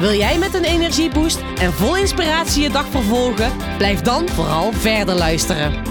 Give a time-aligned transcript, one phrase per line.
[0.00, 3.76] Wil jij met een energieboost en vol inspiratie je dag vervolgen?
[3.76, 5.84] Blijf dan vooral verder luisteren.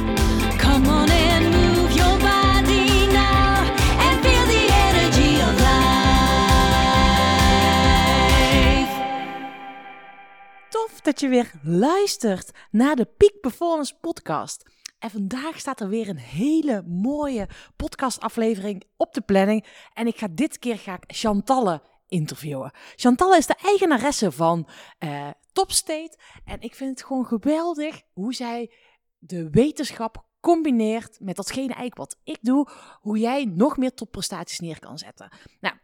[0.57, 3.57] Come on and move your body now
[3.99, 5.79] and feel the energy of life.
[10.69, 14.63] Tof dat je weer luistert naar de Peak Performance Podcast.
[14.99, 19.65] En vandaag staat er weer een hele mooie podcastaflevering op de planning.
[19.93, 22.71] En ik ga dit keer ga ik Chantalle interviewen.
[22.95, 24.67] Chantal is de eigenaresse van
[24.99, 26.17] uh, Topstate.
[26.45, 28.73] En ik vind het gewoon geweldig hoe zij
[29.17, 32.69] de wetenschap combineert met datgene eigenlijk wat ik doe.
[33.01, 35.31] Hoe jij nog meer topprestaties neer kan zetten.
[35.59, 35.75] Nou,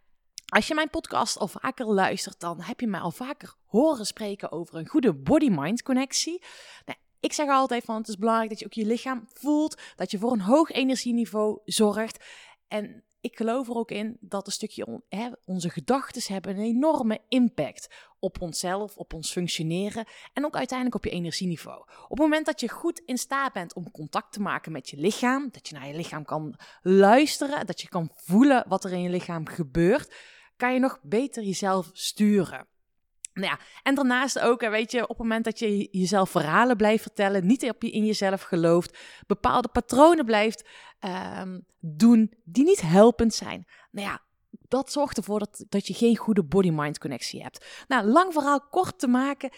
[0.46, 4.52] als je mijn podcast al vaker luistert, dan heb je mij al vaker horen spreken
[4.52, 6.44] over een goede body-mind connectie.
[6.86, 10.12] Nou, ik zeg altijd van het is belangrijk dat je ook je lichaam voelt, dat
[10.12, 12.26] je voor een hoog energieniveau zorgt.
[12.68, 17.20] En ik geloof er ook in dat een stukje hè, onze gedachten hebben een enorme
[17.28, 17.88] impact
[18.20, 21.80] op onszelf, op ons functioneren en ook uiteindelijk op je energieniveau.
[21.80, 24.98] Op het moment dat je goed in staat bent om contact te maken met je
[24.98, 29.02] lichaam, dat je naar je lichaam kan luisteren, dat je kan voelen wat er in
[29.02, 30.14] je lichaam gebeurt,
[30.56, 32.68] kan je nog beter jezelf sturen.
[33.36, 37.02] Nou ja, en daarnaast ook, weet je, op het moment dat je jezelf verhalen blijft
[37.02, 40.70] vertellen, niet op je in jezelf gelooft, bepaalde patronen blijft
[41.42, 43.66] um, doen die niet helpend zijn.
[43.92, 47.66] Nou ja, dat zorgt ervoor dat, dat je geen goede body-mind connectie hebt.
[47.88, 49.50] Nou, lang verhaal kort te maken.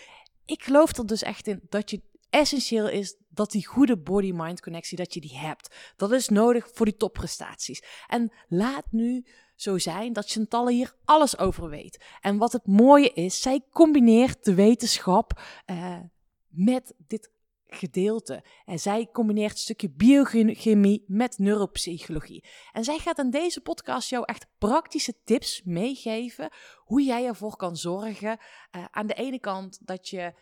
[0.46, 4.98] Ik geloof er dus echt in dat je essentieel is dat die goede body-mind connectie,
[4.98, 5.76] dat je die hebt.
[5.96, 7.84] Dat is nodig voor die topprestaties.
[8.08, 9.26] En laat nu
[9.58, 12.06] zo zijn dat Chantal hier alles over weet.
[12.22, 16.00] En wat het mooie is, zij combineert de wetenschap uh,
[16.48, 17.32] met dit
[17.68, 18.44] gedeelte.
[18.66, 22.44] En zij combineert een stukje biochemie met neuropsychologie.
[22.72, 27.76] En zij gaat in deze podcast jou echt praktische tips meegeven hoe jij ervoor kan
[27.76, 28.38] zorgen.
[28.76, 30.34] Uh, aan de ene kant dat je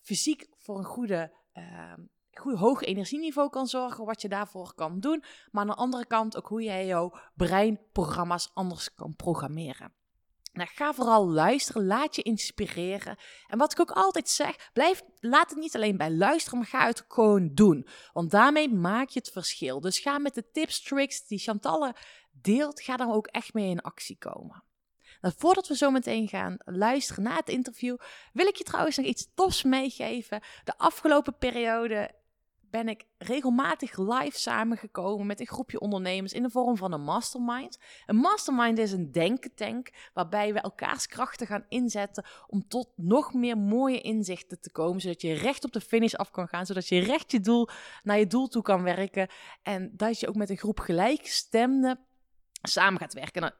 [0.00, 1.92] fysiek voor een goede uh,
[2.34, 5.24] goed hoog energieniveau kan zorgen, wat je daarvoor kan doen.
[5.50, 9.92] Maar aan de andere kant ook hoe jij jouw breinprogramma's anders kan programmeren.
[10.52, 13.16] Nou, ga vooral luisteren, laat je inspireren.
[13.46, 16.86] En wat ik ook altijd zeg, blijf, laat het niet alleen bij luisteren, maar ga
[16.86, 17.86] het gewoon doen.
[18.12, 19.80] Want daarmee maak je het verschil.
[19.80, 21.94] Dus ga met de tips, tricks die Chantalle
[22.30, 24.64] deelt, ga dan ook echt mee in actie komen.
[25.20, 27.96] Nou, voordat we zo meteen gaan luisteren naar het interview,
[28.32, 30.40] wil ik je trouwens nog iets tofs meegeven.
[30.64, 32.10] De afgelopen periode
[32.72, 37.78] ben ik regelmatig live samengekomen met een groepje ondernemers in de vorm van een mastermind.
[38.06, 43.58] Een mastermind is een denkentank waarbij we elkaars krachten gaan inzetten om tot nog meer
[43.58, 46.98] mooie inzichten te komen, zodat je recht op de finish af kan gaan, zodat je
[46.98, 47.68] recht je doel
[48.02, 49.28] naar je doel toe kan werken
[49.62, 52.00] en dat je ook met een groep gelijkgestemden
[52.62, 53.40] samen gaat werken.
[53.40, 53.54] Nou,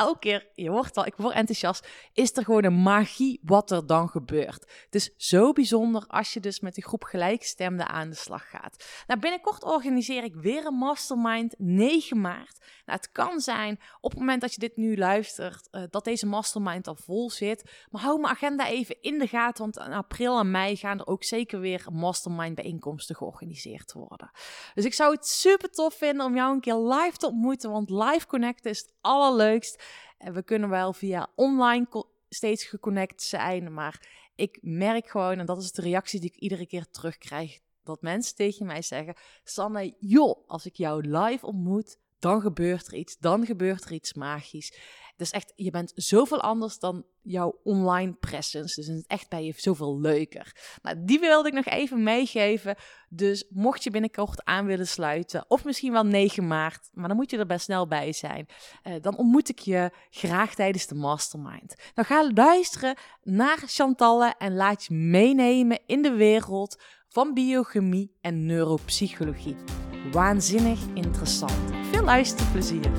[0.00, 3.86] elke keer, je wordt al, ik word enthousiast, is er gewoon een magie wat er
[3.86, 4.82] dan gebeurt.
[4.84, 8.84] Het is zo bijzonder als je dus met een groep gelijkstemden aan de slag gaat.
[9.06, 12.58] Nou, binnenkort organiseer ik weer een mastermind, 9 maart.
[12.60, 16.26] Nou, het kan zijn op het moment dat je dit nu luistert, uh, dat deze
[16.26, 17.70] mastermind al vol zit.
[17.90, 21.06] Maar hou mijn agenda even in de gaten, want in april en mei gaan er
[21.06, 24.30] ook zeker weer mastermind bijeenkomsten georganiseerd worden.
[24.74, 27.90] Dus ik zou het super tof vinden om jou een keer live te ontmoeten, want
[27.90, 29.82] live connecten is het allerleukst.
[30.20, 35.72] We kunnen wel via online steeds geconnect zijn, maar ik merk gewoon, en dat is
[35.72, 39.14] de reactie die ik iedere keer terugkrijg, dat mensen tegen mij zeggen:
[39.44, 44.14] Sanne, joh, als ik jou live ontmoet, dan gebeurt er iets, dan gebeurt er iets
[44.14, 44.78] magisch.
[45.20, 48.80] Dus echt, je bent zoveel anders dan jouw online presence.
[48.80, 50.78] Dus het echt bij je zoveel leuker.
[50.82, 52.76] Nou, die wilde ik nog even meegeven.
[53.08, 57.30] Dus mocht je binnenkort aan willen sluiten, of misschien wel 9 maart, maar dan moet
[57.30, 58.46] je er best snel bij zijn.
[58.84, 61.74] Uh, dan ontmoet ik je graag tijdens de mastermind.
[61.94, 68.46] Nou, ga luisteren naar Chantalle en laat je meenemen in de wereld van biochemie en
[68.46, 69.89] neuropsychologie.
[70.10, 71.86] Waanzinnig interessant.
[71.90, 72.92] Veel luisterplezier.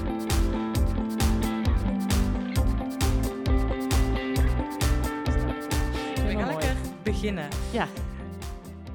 [6.14, 7.50] We gaan lekker beginnen.
[7.72, 7.88] Ja.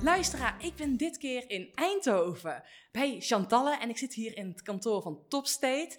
[0.03, 4.63] Luisteraar, ik ben dit keer in Eindhoven bij Chantalle en ik zit hier in het
[4.63, 5.99] kantoor van Topstate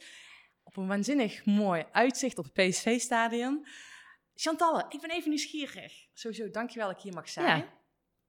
[0.63, 3.67] op een waanzinnig mooi uitzicht op het PSV-stadion.
[4.35, 5.93] Chantalle, ik ben even nieuwsgierig.
[6.13, 7.65] Sowieso, dankjewel dat ik hier mag zijn.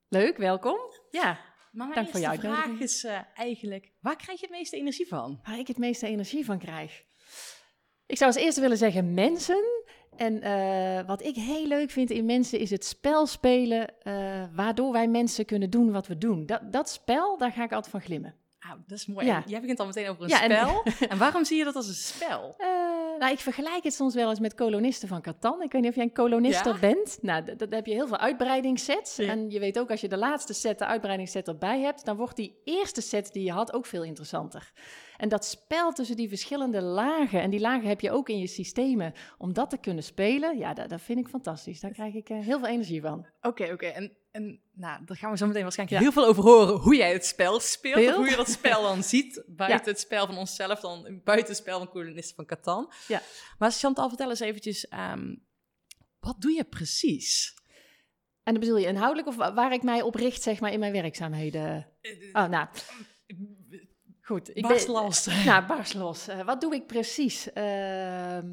[0.08, 0.79] Leuk, welkom.
[1.11, 1.41] Ja,
[1.73, 5.06] Maar mijn Dank voor je vraag is eh, eigenlijk, waar krijg je het meeste energie
[5.09, 5.41] van?
[5.44, 7.03] waar ik het meeste energie van krijg.
[8.06, 9.65] Ik zou als eerste willen zeggen mensen.
[10.17, 14.93] En eh, wat ik heel leuk vind in mensen is het spel spelen, eh, waardoor
[14.93, 16.47] wij mensen kunnen doen wat we doen.
[16.47, 18.35] Dat, dat spel, daar ga ik altijd van glimmen.
[18.59, 19.26] Ah, dat is mooi.
[19.26, 19.37] Ja.
[19.44, 20.82] En Jij begint al meteen over een Ja, en- spel.
[21.11, 22.55] En, waarom zie je dat als een spel?
[23.19, 25.62] Nou, ik vergelijk het soms wel eens met kolonisten van Catan.
[25.62, 26.79] Ik weet niet of jij een kolonister Ja?
[26.79, 27.19] bent.
[27.23, 29.17] Nou, d- dat heb je heel veel uitbreidingssets.
[29.17, 29.29] Ja.
[29.29, 32.37] En je weet ook, als je de laatste set, de uitbreidingsset erbij hebt, dan wordt
[32.37, 34.73] die eerste set die je had ook veel interessanter.
[35.19, 38.47] En dat spel tussen die verschillende lagen, en die lagen heb je ook in je
[38.47, 41.81] systemen, om dat te kunnen spelen, ja, dat, dat vind ik fantastisch.
[41.81, 43.26] Daar krijg ik eh, heel veel energie van.
[43.41, 43.87] Oké, oké.
[43.87, 46.05] En, en nou, daar gaan we zo meteen waarschijnlijk Ja.
[46.11, 46.76] heel veel over horen.
[46.81, 48.09] Hoe jij het spel speelt.
[48.09, 49.44] Of hoe je dat spel dan ziet.
[49.47, 50.81] Buiten het spel van onszelf.
[50.81, 52.93] Dan buiten het spel van kolonisten van Catan.
[53.09, 53.23] Ja.
[53.59, 54.88] Maar Chantal, vertel eens eventjes.
[54.88, 55.35] ehm,
[56.20, 57.55] wat doe je precies?
[58.43, 60.79] En dan bedoel je inhoudelijk of wa- waar ik mij op richt, zeg maar, in
[60.79, 61.87] mijn werkzaamheden?
[62.32, 62.69] Oh, nou,
[64.29, 64.57] goed.
[64.57, 65.27] Ik Barst ben- los.
[65.47, 66.29] Nou, barst los.
[66.29, 67.53] Eh, wat doe ik precies?
[67.53, 68.47] Ehm,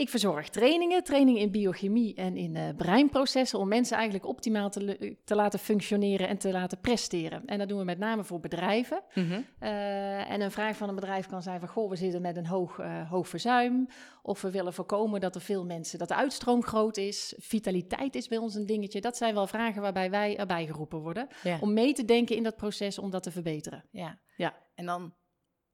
[0.00, 5.16] ik verzorg trainingen, trainingen in biochemie en in eh, breinprocessen, om mensen eigenlijk optimaal te,
[5.24, 7.42] laten functioneren en te laten presteren.
[7.46, 9.02] En dat doen we met name voor bedrijven.
[9.14, 9.40] Mhm.
[9.58, 12.46] Eh, en een vraag van een bedrijf kan zijn van, goh, we zitten met een
[12.46, 13.88] hoog, eh, hoog verzuim.
[14.22, 17.34] Of we willen voorkomen dat er veel mensen, dat de uitstroom groot is.
[17.38, 19.00] Vitaliteit is bij ons een dingetje.
[19.00, 21.28] Dat zijn wel vragen waarbij wij erbij geroepen worden.
[21.42, 21.58] Ja.
[21.60, 23.84] Om mee te denken in dat proces om dat te verbeteren.
[23.90, 24.18] ja.
[24.36, 24.54] Ja.
[24.74, 25.14] En dan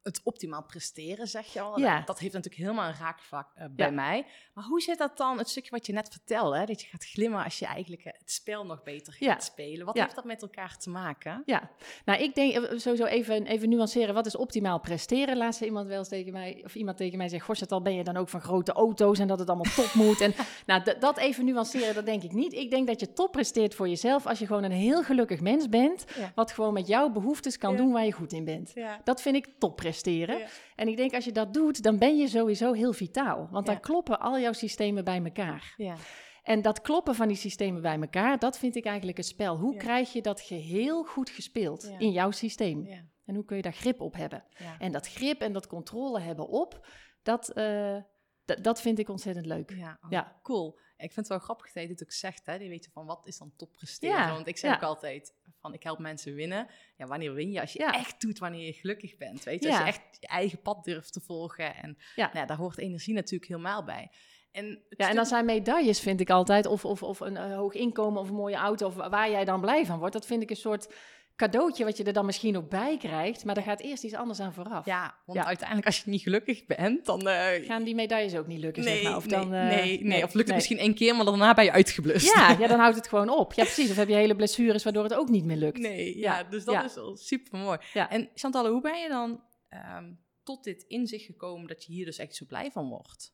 [0.06, 1.78] het optimaal presteren, zeg je al.
[1.78, 2.02] Ja.
[2.04, 3.92] Dat heeft natuurlijk helemaal een raakvlak eh, bij Ja.
[3.92, 4.26] mij.
[4.54, 6.64] Maar hoe zit dat dan, het stukje wat je net vertelde, hè?
[6.64, 9.38] dat je gaat glimmen als je eigenlijk eh, het spel nog beter gaat Ja.
[9.40, 9.86] spelen.
[9.86, 11.42] Wat heeft dat met elkaar te maken?
[11.46, 11.70] Ja,
[12.04, 14.14] nou ik denk eh, sowieso even, even nuanceren.
[14.14, 15.36] Wat is optimaal presteren?
[15.36, 18.04] Laatst iemand wel eens tegen mij, of iemand tegen mij zegt, goh, al ben je
[18.04, 20.20] dan ook van grote auto's en dat het allemaal top moet.
[20.20, 20.34] En
[20.66, 22.52] nou, dat even nuanceren, dat denk ik niet.
[22.52, 25.68] Ik denk dat je top presteert voor jezelf als je gewoon een heel gelukkig mens
[25.68, 26.04] bent,
[26.34, 28.72] wat gewoon met jouw behoeftes kan doen waar je goed in bent.
[28.74, 29.00] Ja.
[29.04, 29.94] Dat vind ik top presteren.
[30.04, 30.46] Ja.
[30.76, 33.48] En ik denk als je dat doet, dan ben je sowieso heel vitaal.
[33.50, 33.80] Want dan Ja.
[33.80, 35.74] kloppen al jouw systemen bij elkaar.
[35.76, 35.94] Ja.
[36.42, 39.56] En dat kloppen van die systemen bij elkaar, dat vind ik eigenlijk het spel.
[39.58, 42.86] Hoe krijg je dat geheel goed gespeeld in jouw systeem?
[43.24, 44.44] En hoe kun je daar grip op hebben?
[44.78, 46.86] En dat grip en dat controle hebben op,
[47.22, 47.96] dat, eh,
[48.44, 49.70] dat vind ik ontzettend leuk.
[49.70, 50.38] Ja, oh, Ja.
[50.42, 50.78] cool.
[50.96, 52.58] Ik vind het wel grappig dat je dit ook zegt, hè?
[52.58, 54.16] Die weet je van, wat is dan top presteren?
[54.16, 54.76] Ja, Want ik zeg ja.
[54.76, 55.34] ook altijd,
[55.66, 56.66] van ik help mensen winnen.
[56.96, 57.60] Ja, wanneer win je?
[57.60, 57.92] Als je Ja.
[57.92, 59.68] echt doet wanneer je gelukkig bent, weet je?
[59.68, 61.74] Als je echt je eigen pad durft te volgen.
[61.74, 62.24] En Ja.
[62.26, 64.10] nou ja, daar hoort energie natuurlijk helemaal bij.
[64.52, 67.74] En, Ja, en dan zijn medailles, vind ik altijd, of, of, of een eh, hoog
[67.74, 70.12] inkomen of een mooie auto, of waar jij dan blij van wordt.
[70.12, 70.94] Dat vind ik een soort
[71.36, 74.40] cadeautje wat je er dan misschien ook bij krijgt, maar daar gaat eerst iets anders
[74.40, 74.86] aan vooraf.
[74.86, 75.44] Ja, want Ja.
[75.44, 77.28] uiteindelijk als je niet gelukkig bent, dan...
[77.28, 79.16] eh, Gaan die medailles ook niet lukken, nee, zeg maar?
[79.16, 81.64] Of nee, dan, eh, nee, nee, of lukt het misschien één keer, maar daarna ben
[81.64, 82.34] je uitgeblust.
[82.34, 83.52] Ja, ja, dan houdt het gewoon op.
[83.52, 83.90] Ja, precies.
[83.90, 85.78] Of heb je hele blessures waardoor het ook niet meer lukt.
[85.78, 86.84] Nee, ja, dus dat ja.
[86.84, 87.78] is wel super mooi.
[87.92, 88.10] Ja.
[88.10, 90.12] En Chantal, hoe ben je dan ehm,
[90.42, 93.32] tot dit inzicht gekomen dat je hier dus echt zo blij van wordt?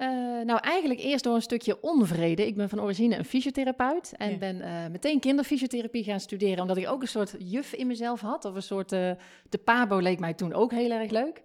[0.00, 0.08] Eh,
[0.44, 2.46] nou, eigenlijk eerst door een stukje onvrede.
[2.46, 4.36] Ik ben van origine een fysiotherapeut en Ja.
[4.36, 8.44] ben eh, meteen kinderfysiotherapie gaan studeren, omdat ik ook een soort juf in mezelf had.
[8.44, 9.10] Of een soort, eh,
[9.48, 11.42] de pabo leek mij toen ook heel erg leuk.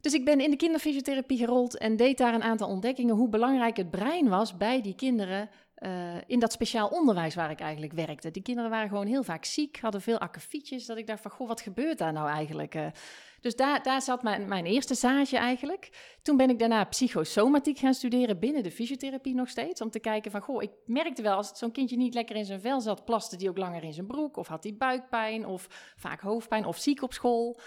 [0.00, 3.76] Dus ik ben in de kinderfysiotherapie gerold en deed daar een aantal ontdekkingen hoe belangrijk
[3.76, 5.48] het brein was bij die kinderen
[5.80, 8.30] eh, in dat speciaal onderwijs waar ik eigenlijk werkte.
[8.30, 11.48] Die kinderen waren gewoon heel vaak ziek, hadden veel akkefietjes, dat ik dacht van, goh,
[11.48, 12.74] wat gebeurt daar nou eigenlijk?
[12.74, 12.86] Eh,
[13.40, 16.16] dus daar, daar zat mijn, mijn eerste stage eigenlijk.
[16.22, 19.80] Toen ben ik daarna psychosomatiek gaan studeren binnen de fysiotherapie nog steeds.
[19.80, 22.60] Om te kijken van, goh, ik merkte wel als zo'n kindje niet lekker in zijn
[22.60, 24.36] vel zat, plaste die ook langer in zijn broek.
[24.36, 27.60] Of had hij buikpijn of vaak hoofdpijn of ziek op school.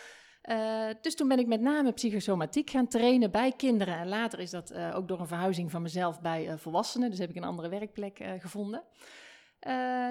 [0.44, 3.98] Eh, dus toen ben ik met name psychosomatiek gaan trainen bij kinderen.
[3.98, 7.10] En later is dat eh, ook door een verhuizing van mezelf bij eh, volwassenen.
[7.10, 8.84] Dus heb ik een andere werkplek gevonden.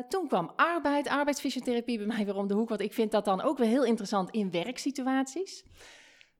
[0.08, 2.68] Toen kwam arbeid, arbeidsfysiotherapie bij mij weer om de hoek.
[2.68, 5.64] Want ik vind dat dan ook weer heel interessant in werksituaties.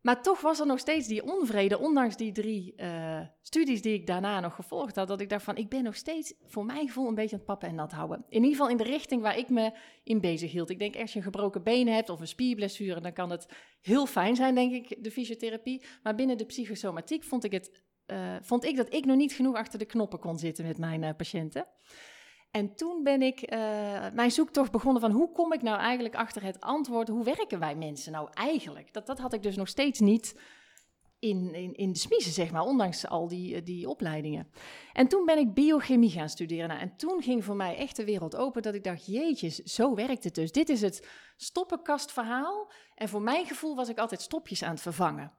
[0.03, 4.07] Maar toch was er nog steeds die onvrede, ondanks die drie eh, studies die ik
[4.07, 5.09] daarna nog gevolgd had.
[5.09, 7.47] Dat ik dacht van, ik ben nog steeds voor mijn gevoel een beetje aan het
[7.47, 8.25] pappen en nat houden.
[8.29, 9.73] In ieder geval in de richting waar ik me
[10.05, 10.71] in bezig hield.
[10.71, 13.47] Ik denk, als je een gebroken been hebt of een spierblessure, dan kan het
[13.81, 15.83] heel fijn zijn, denk ik, de fysiotherapie.
[16.03, 19.57] Maar binnen de psychosomatiek vond ik, het, eh, vond ik dat ik nog niet genoeg
[19.57, 21.67] achter de knoppen kon zitten met mijn eh, patiënten.
[22.53, 23.59] En toen ben ik eh,
[24.13, 27.75] mijn zoektocht begonnen van hoe kom ik nou eigenlijk achter het antwoord, hoe werken wij
[27.75, 28.93] mensen nou eigenlijk?
[28.93, 30.41] Dat, dat had ik dus nog steeds niet
[31.19, 34.49] in, in, in de smiezen, zeg maar, ondanks al die, eh, die opleidingen.
[34.93, 36.69] En toen ben ik biochemie gaan studeren.
[36.69, 39.95] Nou, en toen ging voor mij echt de wereld open dat ik dacht, jeetjes, zo
[39.95, 40.53] werkt het dus.
[40.53, 42.73] Dit is het stoppenkastverhaal.
[42.95, 45.33] En voor mijn gevoel was ik altijd stopjes aan het vervangen.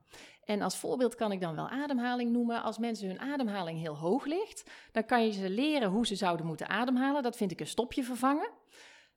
[0.45, 2.63] En als voorbeeld kan ik dan wel ademhaling noemen.
[2.63, 6.45] Als mensen hun ademhaling heel hoog ligt, dan kan je ze leren hoe ze zouden
[6.45, 7.23] moeten ademhalen.
[7.23, 8.49] Dat vind ik een stopje vervangen.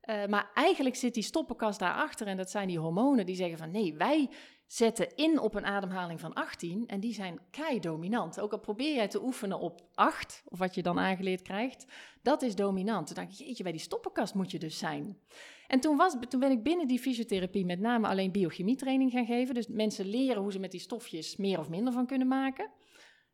[0.00, 3.71] Eh, maar eigenlijk zit die stoppenkast daarachter en dat zijn die hormonen die zeggen van
[3.71, 4.30] nee, wij
[4.66, 8.40] zetten in op een ademhaling van 18 en die zijn kei dominant.
[8.40, 11.87] Ook al probeer jij te oefenen op 8, of wat je dan aangeleerd krijgt,
[12.23, 13.14] dat is dominant.
[13.14, 15.18] Dacht ik, jeetje, bij die stoppenkast moet je dus zijn.
[15.66, 19.54] En toen, was, toen ben ik binnen die fysiotherapie met name alleen biochemietraining gaan geven.
[19.54, 22.70] Dus mensen leren hoe ze met die stofjes meer of minder van kunnen maken,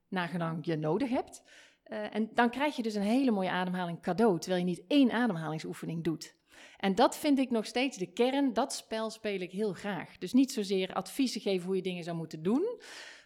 [0.09, 1.43] nagelang je nodig hebt.
[1.83, 5.11] Eh, en dan krijg je dus een hele mooie ademhaling cadeau, terwijl je niet één
[5.11, 6.37] ademhalingsoefening doet.
[6.77, 8.53] En dat vind ik nog steeds de kern.
[8.53, 10.19] Dat spel speel ik heel graag.
[10.19, 12.81] Dus niet zozeer adviezen geven hoe je dingen zou moeten doen,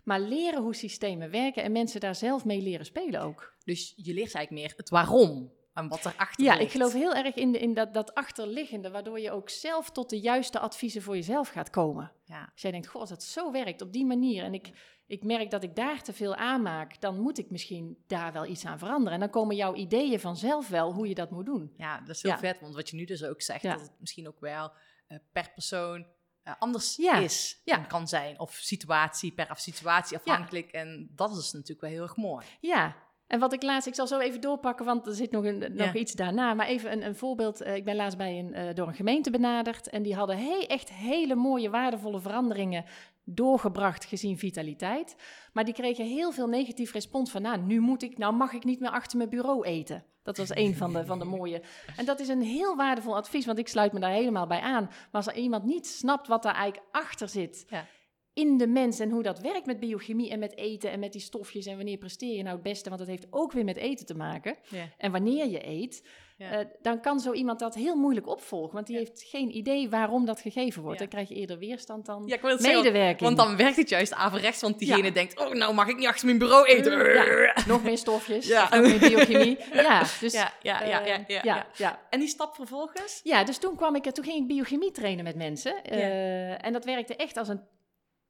[0.04, 3.54] maar leren hoe systemen werken en mensen daar zelf mee leren spelen ook.
[3.64, 6.64] Dus je leert eigenlijk meer het waarom en wat erachter Ja, ligt.
[6.64, 10.10] ik geloof heel erg in, de, in dat, dat achterliggende, waardoor je ook zelf tot
[10.10, 12.12] de juiste adviezen voor jezelf gaat komen.
[12.24, 12.48] Ja.
[12.52, 14.70] Als jij denkt, goh, als het zo werkt op die manier en ik,
[15.06, 18.64] ik merk dat ik daar te veel aanmaak, dan moet ik misschien daar wel iets
[18.66, 19.12] aan veranderen.
[19.12, 21.72] En dan komen jouw ideeën vanzelf wel hoe je dat moet doen.
[21.76, 22.38] ja, dat is heel Ja.
[22.38, 23.72] vet, want wat je nu dus ook zegt, Ja.
[23.72, 24.72] dat het misschien ook wel
[25.06, 26.06] eh, per persoon
[26.42, 27.16] eh, anders Ja.
[27.18, 27.76] is Ja.
[27.78, 28.40] kan zijn.
[28.40, 30.70] Of situatie, per situatie afhankelijk.
[30.72, 32.46] En dat is natuurlijk wel heel erg mooi.
[32.60, 35.58] Ja, en wat ik laatst, ik zal zo even doorpakken, want er zit nog, een,
[35.58, 35.94] nog Ja.
[35.94, 36.54] iets daarna.
[36.54, 37.60] Maar even een, een voorbeeld.
[37.60, 40.92] Eh, ik ben laatst bij een, eh, door een gemeente benaderd en die hadden echt
[40.92, 42.84] hele mooie, waardevolle veranderingen
[43.24, 45.16] doorgebracht gezien vitaliteit.
[45.52, 48.64] Maar die kregen heel veel negatief respons van, nou, nu moet ik, nou mag ik
[48.64, 50.04] niet meer achter mijn bureau eten.
[50.22, 51.62] Dat was een van de, van de mooie.
[51.96, 54.82] En dat is een heel waardevol advies, want ik sluit me daar helemaal bij aan.
[54.82, 57.86] Maar als er iemand niet snapt wat daar eigenlijk achter zit, Ja.
[58.36, 61.20] In de mens en hoe dat werkt met biochemie en met eten en met die
[61.20, 64.06] stofjes en wanneer presteer je nou het beste, want dat heeft ook weer met eten
[64.06, 64.56] te maken.
[64.98, 66.06] En wanneer je eet,
[66.38, 70.24] eh, dan kan zo iemand dat heel moeilijk opvolgen, want die heeft geen idee waarom
[70.26, 70.98] dat gegeven wordt.
[70.98, 73.20] Dan krijg je eerder weerstand dan Ja, ik wil het zeggen, medewerking.
[73.20, 75.10] want dan werkt het juist averechts, want diegene Ja.
[75.12, 77.12] denkt, oh, nou mag ik niet achter mijn bureau eten.
[77.14, 77.54] Ja.
[77.66, 78.68] nog meer stofjes, Ja.
[78.76, 79.58] nog meer biochemie.
[79.72, 81.66] Ja, dus, Ja, ja, ja, eh, ja, ja, ja, ja.
[81.76, 82.00] ja.
[82.10, 83.20] En die stap vervolgens?
[83.22, 85.84] Ja, dus toen kwam ik, toen ging ik biochemie trainen met mensen.
[85.84, 87.60] Eh, en dat werkte echt als een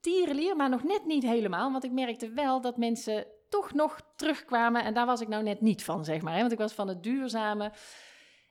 [0.07, 1.73] tierenlier, maar nog net niet helemaal.
[1.73, 4.85] Want ik merkte wel dat mensen toch nog terugkwamen.
[4.85, 6.33] En daar was ik nou net niet van, zeg maar.
[6.35, 6.41] Hè?
[6.41, 7.73] Want ik was van het duurzame.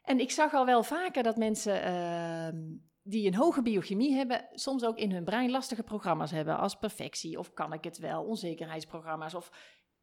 [0.02, 2.58] En ik zag al wel vaker dat mensen ehm,
[3.04, 6.58] die een hoge biochemie hebben, soms ook in hun brein lastige programma's hebben.
[6.58, 9.52] Als perfectie, of kan ik het wel, onzekerheidsprogramma's, of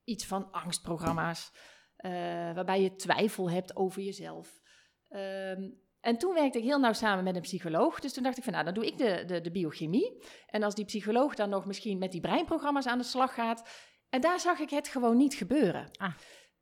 [0.04, 1.52] iets van angstprogramma's.
[1.96, 2.10] eh,
[2.54, 4.60] waarbij je twijfel hebt over jezelf.
[5.08, 5.62] Ehm,
[6.02, 8.00] en toen werkte ik heel nauw samen met een psycholoog.
[8.00, 10.22] Dus toen dacht ik van, nou, dan doe ik de, de, de biochemie.
[10.46, 13.68] En als die psycholoog dan nog misschien met die breinprogramma's aan de slag gaat.
[14.08, 15.90] En daar zag ik het gewoon niet gebeuren.
[15.98, 16.12] Ah.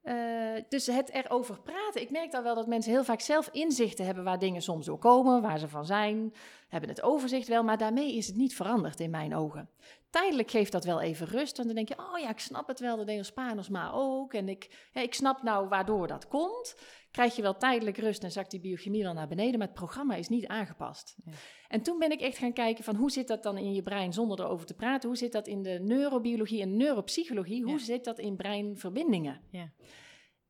[0.02, 2.00] Eh, dus het erover praten.
[2.00, 4.98] Ik merk dan wel dat mensen heel vaak zelf inzichten hebben waar dingen soms door
[4.98, 6.34] komen, waar ze van zijn.
[6.68, 9.70] Hebben het overzicht wel, maar daarmee is het niet veranderd in mijn ogen.
[10.10, 12.80] Tijdelijk geeft dat wel even rust, want dan denk je, oh ja, ik snap het
[12.80, 14.34] wel, dat deden Spanos maar ook.
[14.34, 16.74] En ik, hè, ik snap nou waardoor dat komt.
[17.10, 20.14] Krijg je wel tijdelijk rust en zakt die biochemie wel naar beneden, maar het programma
[20.14, 21.16] is niet aangepast.
[21.24, 21.32] Ja.
[21.68, 24.12] En toen ben ik echt gaan kijken van hoe zit dat dan in je brein
[24.12, 25.08] zonder erover te praten?
[25.08, 27.62] Hoe zit dat in de neurobiologie en neuropsychologie?
[27.62, 27.78] Hoe Ja.
[27.78, 29.40] zit dat in breinverbindingen?
[29.50, 29.72] Ja.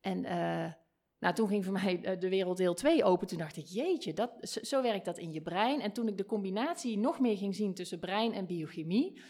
[0.01, 0.73] En eh,
[1.19, 3.27] nou, toen ging voor mij eh, de wereld deel 2 open.
[3.27, 5.81] Toen dacht ik, jeetje, dat, zo, zo werkt dat in je brein.
[5.81, 9.21] En toen ik de combinatie nog meer ging zien tussen brein en biochemie,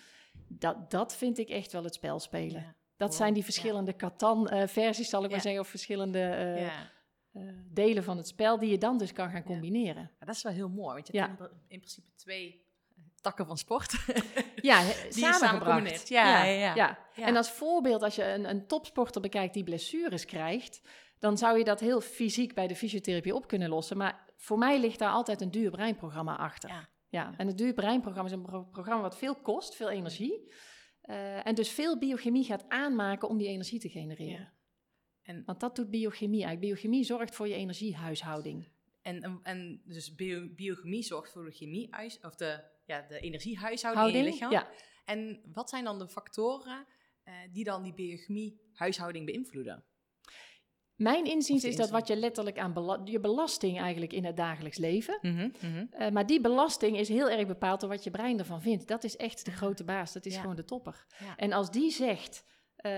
[0.48, 2.60] dat, dat vind ik echt wel het spel spelen.
[2.60, 2.74] Ja.
[2.96, 5.32] Dat Wow, zijn die verschillende Catan-versies, zal ik Ja.
[5.32, 6.90] maar zeggen, of verschillende eh, ja.
[7.32, 10.10] Eh, delen van het spel die je dan dus kan gaan combineren.
[10.20, 12.64] Ja, dat is wel heel mooi, want je hebt in, in principe twee
[12.96, 13.92] eh, takken van sport.
[14.62, 14.82] Ja,
[15.14, 15.60] Die samen.
[16.08, 16.74] Ja, ja, ja.
[16.74, 16.98] ja.
[17.14, 17.26] Ja.
[17.26, 20.80] En als voorbeeld, als je een, een topsporter bekijkt die blessures krijgt,
[21.18, 23.96] dan zou je dat heel fysiek bij de fysiotherapie op kunnen lossen.
[23.96, 26.88] Maar voor mij ligt daar altijd een duur breinprogramma achter.
[27.08, 27.34] Ja.
[27.36, 30.52] En het duur breinprogramma is een pro- programma wat veel kost, veel energie.
[31.00, 34.52] eh, en dus veel biochemie gaat aanmaken om die energie te genereren.
[35.30, 36.72] En, Want dat doet biochemie eigenlijk.
[36.72, 38.68] Biochemie zorgt voor je energiehuishouding.
[39.02, 41.88] en, en, dus bio, biochemie zorgt voor de chemie,
[42.22, 44.50] of de, ja, de energiehuishouding in je lichaam.
[44.50, 44.68] Ja.
[45.04, 46.86] En wat zijn dan de factoren
[47.24, 49.84] eh, die dan die biochemie-huishouding beïnvloeden?
[50.94, 54.78] Mijn inziens is dat wat je letterlijk aan bela- je belasting eigenlijk in het dagelijks
[54.78, 55.18] leven.
[55.22, 55.86] Mhm, mhm.
[55.90, 58.88] Eh, maar die belasting is heel erg bepaald door wat je brein ervan vindt.
[58.88, 60.12] Dat is echt de grote baas.
[60.12, 60.40] Dat is Ja.
[60.40, 61.06] gewoon de topper.
[61.24, 61.36] Ja.
[61.36, 62.44] En als die zegt,
[62.82, 62.92] eh,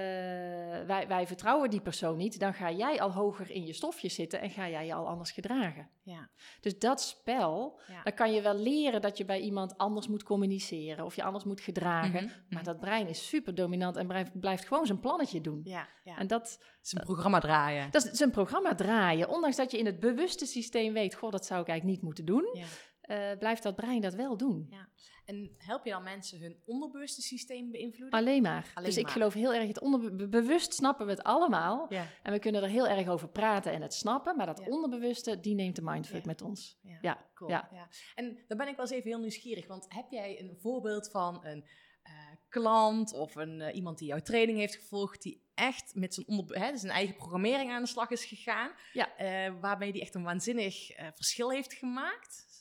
[0.87, 4.41] wij, wij vertrouwen die persoon niet, dan ga jij al hoger in je stofjes zitten
[4.41, 5.89] en ga jij je al anders gedragen.
[6.03, 6.29] Ja.
[6.61, 8.03] Dus dat spel, Ja.
[8.03, 11.45] dan kan je wel leren dat je bij iemand anders moet communiceren of je anders
[11.45, 12.25] moet gedragen.
[12.25, 12.65] Mhm, Maar mhm.
[12.65, 15.61] dat brein is super dominant en blijft, blijft gewoon zijn plannetje doen.
[15.65, 16.19] Ja, ja.
[16.19, 17.91] En dat, het is een programma draaien.
[17.91, 19.29] dat is zijn programma draaien.
[19.29, 22.25] Ondanks dat je in het bewuste systeem weet, goh, dat zou ik eigenlijk niet moeten
[22.25, 22.65] doen, Ja.
[23.01, 24.67] eh, blijft dat brein dat wel doen.
[24.71, 24.89] Ja.
[25.25, 28.19] En help je dan mensen hun onderbewuste systeem beïnvloeden?
[28.19, 28.71] Alleen maar.
[28.75, 31.87] Alleen dus ik geloof heel erg, het onderbe- bewust snappen we het allemaal.
[31.89, 32.07] Ja.
[32.23, 34.37] En we kunnen er heel erg over praten en het snappen.
[34.37, 34.67] Maar dat Ja.
[34.67, 36.27] onderbewuste, die neemt de mindfuck Ja.
[36.27, 36.79] met ons.
[36.83, 36.99] Ja.
[37.01, 37.51] ja, Cool.
[37.51, 37.89] ja.
[38.15, 41.45] En dan ben ik wel eens even heel nieuwsgierig, want heb jij een voorbeeld van
[41.47, 41.65] een
[42.03, 42.13] eh,
[42.49, 46.59] klant of een, eh, iemand die jouw training heeft gevolgd, die echt met zijn, onder,
[46.59, 49.17] hè, zijn eigen programmering aan de slag is gegaan, Ja.
[49.17, 52.52] eh, waarmee die echt een waanzinnig verschil heeft gemaakt?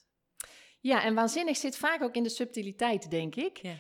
[0.82, 3.58] Ja, en waanzinnig zit vaak ook in de subtiliteit, denk ik.
[3.58, 3.76] Ja.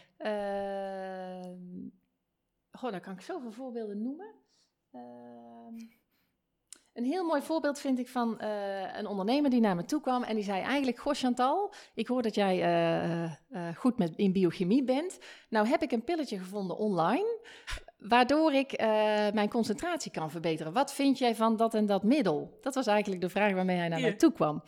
[2.71, 4.31] Goh, daar kan ik zoveel voorbeelden noemen.
[4.91, 5.75] Ehm,
[6.93, 10.23] een heel mooi voorbeeld vind ik van eh, een ondernemer die naar me toe kwam
[10.23, 13.31] en die zei eigenlijk, goh Chantal, ik hoor dat jij eh, eh,
[13.75, 15.19] goed met, in biochemie bent.
[15.49, 17.39] Nou heb ik een pilletje gevonden online,
[17.97, 18.77] waardoor ik
[19.33, 20.73] mijn concentratie kan verbeteren.
[20.73, 22.57] Wat vind jij van dat en dat middel?
[22.61, 24.05] Dat was eigenlijk de vraag waarmee hij naar Ja.
[24.07, 24.63] mij toe kwam.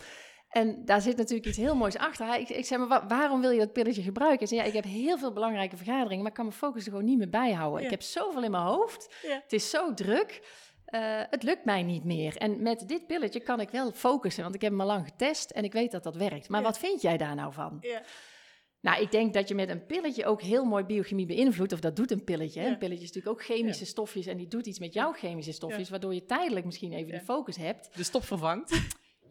[0.53, 2.25] En daar zit natuurlijk iets heel moois achter.
[2.27, 4.48] Hij- Ik, ik zei, maar wa- waarom wil je dat pilletje gebruiken?
[4.48, 7.05] Zei, ja, ik heb heel veel belangrijke vergaderingen, maar ik kan mijn focus er gewoon
[7.05, 7.79] niet meer bijhouden.
[7.79, 7.86] Ja.
[7.86, 9.15] Ik heb zoveel in mijn hoofd.
[9.22, 9.39] Ja.
[9.43, 10.62] Het is zo druk.
[10.86, 12.38] Eh, het lukt mij niet meer.
[12.38, 15.51] En met dit pilletje kan ik wel focussen, want ik heb hem al lang getest
[15.51, 16.50] en ik weet dat dat werkt.
[16.50, 16.65] Maar Ja.
[16.65, 17.77] wat vind jij daar nou van?
[17.81, 18.01] Ja.
[18.81, 21.74] Nou, ik denk dat je met een pilletje ook heel mooi biochemie beïnvloedt.
[21.74, 22.60] Of dat doet een pilletje.
[22.62, 22.67] hè.
[22.67, 25.89] Een pilletje is natuurlijk ook chemische stofjes en die doet iets met jouw chemische stofjes,
[25.89, 27.17] waardoor je tijdelijk misschien even Ja.
[27.19, 27.89] de focus hebt.
[27.95, 28.72] De stop vervangt.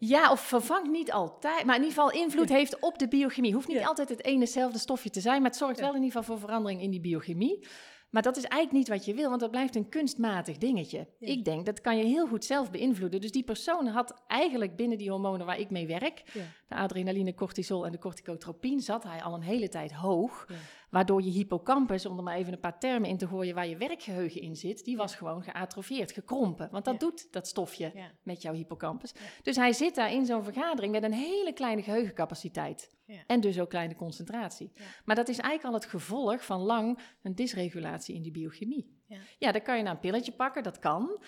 [0.07, 3.53] Ja, of vervangt niet altijd, maar in ieder geval invloed heeft op de biochemie.
[3.53, 3.87] Hoeft niet Ja.
[3.87, 5.83] altijd het ene hetzelfde stofje te zijn, maar het zorgt Ja.
[5.85, 7.67] wel in ieder geval voor verandering in die biochemie.
[8.09, 11.07] Maar dat is eigenlijk niet wat je wil, want dat blijft een kunstmatig dingetje.
[11.19, 11.27] Ja.
[11.27, 13.21] Ik denk, dat kan je heel goed zelf beïnvloeden.
[13.21, 16.23] Dus die persoon had eigenlijk binnen die hormonen waar ik mee werk,
[16.67, 20.45] de adrenaline, cortisol en de corticotropien, zat hij al een hele tijd hoog.
[20.93, 23.77] Waardoor je hippocampus, om er maar even een paar termen in te gooien, waar je
[23.77, 26.67] werkgeheugen in zit, die was gewoon geatrofeerd, gekrompen.
[26.71, 26.99] Want dat Ja.
[26.99, 28.11] doet dat stofje Ja.
[28.23, 29.13] met jouw hippocampus.
[29.43, 32.91] Dus hij zit daar in zo'n vergadering met een hele kleine geheugencapaciteit.
[33.27, 34.71] En dus ook kleine concentratie.
[35.05, 39.01] Maar dat is eigenlijk al het gevolg van lang een dysregulatie in die biochemie.
[39.07, 39.17] Ja.
[39.39, 41.23] Ja, dan kan je nou een pilletje pakken, dat kan.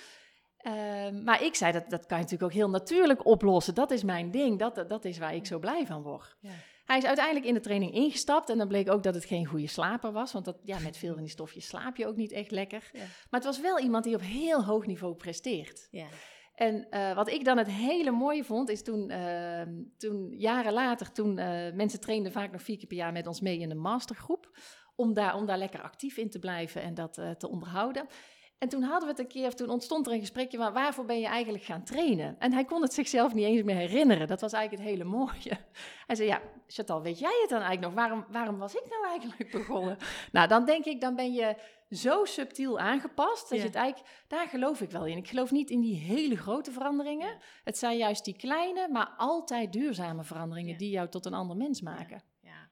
[0.57, 3.75] Ehm, maar ik zei, dat, dat kan je natuurlijk ook heel natuurlijk oplossen.
[3.75, 6.35] Dat is mijn ding, dat, dat is waar ik zo blij van word.
[6.39, 6.51] Ja.
[6.85, 9.67] Hij is uiteindelijk in de training ingestapt en dan bleek ook dat het geen goede
[9.67, 10.31] slaper was.
[10.31, 12.89] Want dat, ja, met veel van die stofjes slaap je ook niet echt lekker.
[12.93, 12.99] Ja.
[12.99, 15.87] Maar het was wel iemand die op heel hoog niveau presteert.
[15.91, 16.07] Ja.
[16.55, 21.11] En eh, wat ik dan het hele mooie vond, is toen, ehm, toen jaren later,
[21.11, 23.79] toen eh, mensen trainden vaak nog vier keer per jaar met ons mee in een
[23.79, 24.57] mastergroep,
[24.95, 28.07] om daar, om daar lekker actief in te blijven en dat eh, te onderhouden.
[28.65, 31.05] En toen hadden we het een keer, of toen ontstond er een gesprekje, maar waarvoor
[31.05, 32.35] ben je eigenlijk gaan trainen?
[32.39, 34.27] En hij kon het zichzelf niet eens meer herinneren.
[34.27, 35.57] Dat was eigenlijk het hele mooie.
[36.07, 38.03] Hij zei, ja, Chantal, weet jij het dan eigenlijk nog?
[38.03, 39.97] Waarom, waarom was ik nou eigenlijk begonnen?
[40.31, 41.55] nou, dan denk ik, dan ben je
[41.89, 43.63] zo subtiel aangepast, dat Ja.
[43.63, 45.17] je het eigenlijk, daar geloof ik wel in.
[45.17, 47.37] Ik geloof niet in die hele grote veranderingen.
[47.63, 50.77] Het zijn juist die kleine, maar altijd duurzame veranderingen Ja.
[50.77, 52.23] die jou tot een ander mens maken.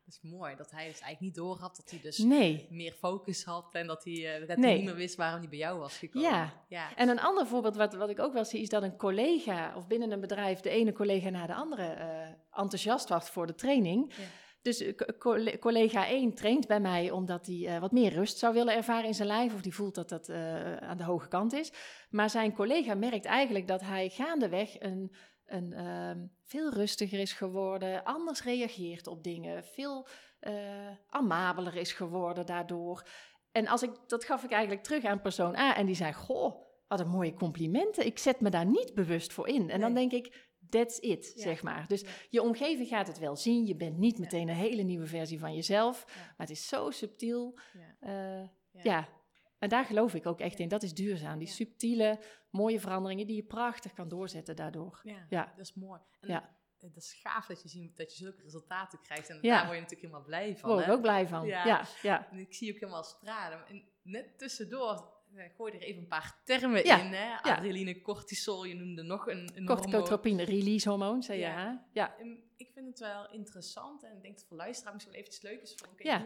[0.05, 0.55] Dat is mooi.
[0.55, 2.67] Dat hij dus eigenlijk niet doorhad dat hij dus Nee.
[2.69, 4.65] meer focus had en dat hij, eh, dat Nee.
[4.69, 6.29] hij niet meer wist waarom hij bij jou was gekomen.
[6.29, 6.53] Ja.
[6.67, 6.95] ja.
[6.95, 9.87] En een ander voorbeeld wat, wat ik ook wel zie, is dat een collega of
[9.87, 14.13] binnen een bedrijf de ene collega na de andere eh, enthousiast was voor de training.
[14.17, 14.23] Ja.
[14.61, 18.53] Dus eh, co- colle- collega 1 traint bij mij omdat hij wat meer rust zou
[18.53, 20.29] willen ervaren in zijn lijf, of die voelt dat dat
[20.79, 21.71] aan de hoge kant is.
[22.09, 28.03] Maar zijn collega merkt eigenlijk dat hij gaandeweg een, een, ehm, veel rustiger is geworden,
[28.03, 30.08] anders reageert op dingen, veel
[30.39, 33.03] eh amabeler is geworden daardoor.
[33.51, 36.56] En als ik, dat gaf ik eigenlijk terug aan persoon A en die zei, goh,
[36.88, 38.06] wat een mooie complimenten.
[38.06, 39.69] Ik zet me daar niet bewust voor in.
[39.69, 41.41] En dan denk ik, that's it, Ja.
[41.41, 41.88] zeg maar.
[41.88, 42.08] Dus Ja.
[42.29, 43.65] je omgeving gaat het wel zien.
[43.65, 46.03] Je bent niet meteen een hele nieuwe versie van jezelf.
[46.08, 46.13] Ja.
[46.21, 47.60] Maar het is zo subtiel.
[47.73, 48.41] Ja.
[48.84, 48.93] eh.
[49.63, 50.67] En daar geloof ik ook echt in.
[50.67, 51.38] Dat is duurzaam.
[51.39, 51.54] Die Ja.
[51.54, 54.99] subtiele, mooie veranderingen die je prachtig kan doorzetten daardoor.
[55.04, 55.54] Ja, Ja.
[55.56, 55.99] dat is mooi.
[56.21, 56.56] En Ja.
[56.80, 59.30] Het is gaaf dat je ziet dat je zulke resultaten krijgt.
[59.30, 59.56] En Ja.
[59.56, 60.69] daar word je natuurlijk helemaal blij van.
[60.69, 61.45] Daar word ik ook blij van.
[61.47, 61.86] Ja.
[62.02, 62.28] Ja.
[62.32, 63.67] En ik zie ook helemaal stralen.
[63.67, 67.13] En net tussendoor eh, gooi er even een paar termen Ja, in.
[67.13, 67.36] Hè?
[67.41, 69.65] Adrenaline, cortisol, je noemde nog een, een hormoon.
[69.65, 71.45] Corticotropine release hormoon, zei je.
[71.45, 71.56] Ja.
[71.56, 71.78] hè?
[72.02, 72.15] Ja.
[72.58, 75.62] Ik vind het wel interessant en ik denk dat voor luisteraars misschien wel eventjes leuk
[75.62, 75.73] is.
[75.76, 76.26] Van, oké, Ja.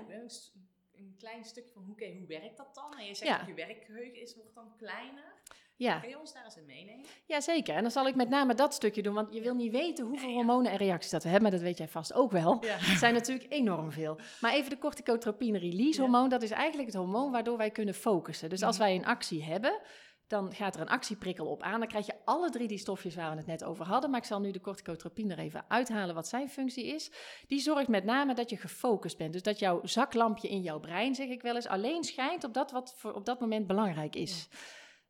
[0.98, 2.98] Een klein stukje van, oké, hoe werkt dat dan?
[3.00, 3.38] En je zegt Ja.
[3.38, 5.36] dat je werkgeheugen is, wordt dan kleiner.
[5.76, 6.00] ja.
[6.00, 7.06] Kun je ons daar eens in meenemen?
[7.26, 7.76] Ja, zeker.
[7.76, 10.32] En dan zal ik met name dat stukje doen, want je wil niet weten hoeveel
[10.34, 12.58] hormonen en reacties dat we hebben, maar dat weet jij vast ook wel.
[12.66, 12.76] Ja.
[12.78, 14.20] Het zijn natuurlijk enorm veel.
[14.42, 18.50] Maar even de corticotropine release hormoon, dat is eigenlijk het hormoon waardoor wij kunnen focussen.
[18.50, 18.86] Dus als Mhm.
[18.86, 19.80] wij een actie hebben,
[20.28, 21.80] dan gaat er een actieprikkel op aan.
[21.80, 24.10] Dan krijg je alle drie die stofjes waar we het net over hadden.
[24.10, 27.12] Maar ik zal nu de corticotropine er even uithalen wat zijn functie is.
[27.48, 29.34] Die zorgt met name dat je gefocust bent.
[29.34, 32.72] Dus dat jouw zaklampje in jouw brein, zeg ik wel eens, alleen schijnt op dat
[32.72, 34.50] wat voor op dat moment belangrijk is.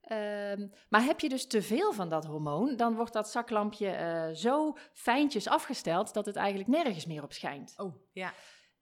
[0.02, 4.30] Ehm, maar heb je dus te veel van dat hormoon, dan wordt dat zaklampje eh,
[4.34, 7.74] zo fijntjes afgesteld dat het eigenlijk nergens meer op schijnt.
[7.78, 8.34] Oh, ja.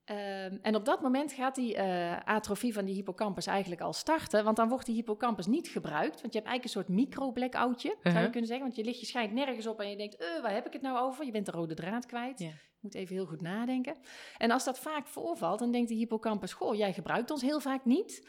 [0.05, 4.43] Ehm, en op dat moment gaat die eh, atrofie van die hippocampus eigenlijk al starten,
[4.43, 7.99] want dan wordt die hippocampus niet gebruikt, want je hebt eigenlijk een soort micro-blackoutje, zou
[8.03, 8.31] je Uh-huh.
[8.31, 10.73] kunnen zeggen, want je lichtje schijnt nergens op en je denkt, eh, waar heb ik
[10.73, 11.25] het nou over?
[11.25, 12.39] Je bent de rode draad kwijt.
[12.39, 13.95] Je moet even heel goed nadenken.
[14.37, 17.85] En als dat vaak voorvalt, dan denkt de hippocampus, goh, jij gebruikt ons heel vaak
[17.85, 18.27] niet.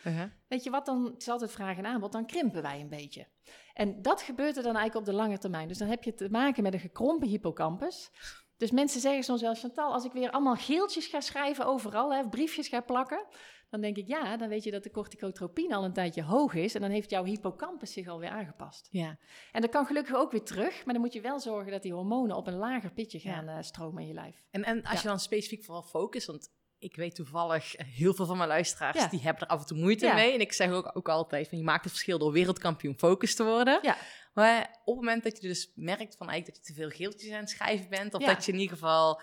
[0.48, 3.26] Weet je wat, dan het is altijd vraag en aanbod, dan krimpen wij een beetje.
[3.74, 5.68] En dat gebeurt er dan eigenlijk op de lange termijn.
[5.68, 8.10] Dus dan heb je te maken met een gekrompen hippocampus.
[8.56, 12.20] Dus mensen zeggen soms wel, Chantal, als ik weer allemaal geeltjes ga schrijven overal, hè,
[12.20, 13.26] of briefjes ga plakken,
[13.70, 16.74] dan denk ik, ja, dan weet je dat de corticotropine al een tijdje hoog is
[16.74, 18.88] en dan heeft jouw hippocampus zich alweer aangepast.
[18.90, 19.18] Ja.
[19.52, 21.92] En dat kan gelukkig ook weer terug, maar dan moet je wel zorgen dat die
[21.92, 24.42] hormonen op een lager pitje gaan eh, stromen in je lijf.
[24.50, 25.00] En, en als Ja.
[25.02, 28.98] je dan specifiek vooral focust, want ik weet toevallig, eh, heel veel van mijn luisteraars,
[28.98, 29.08] Ja.
[29.08, 30.14] die hebben er af en toe moeite Ja.
[30.14, 30.32] mee.
[30.32, 33.44] En ik zeg ook, ook altijd, van, je maakt het verschil door wereldkampioen focus te
[33.44, 33.78] worden.
[33.82, 33.96] Ja.
[34.37, 37.33] Maar op het moment dat je dus merkt van eigenlijk dat je te veel geeltjes
[37.33, 38.35] aan het schrijven bent, of Ja.
[38.35, 39.20] dat je in ieder geval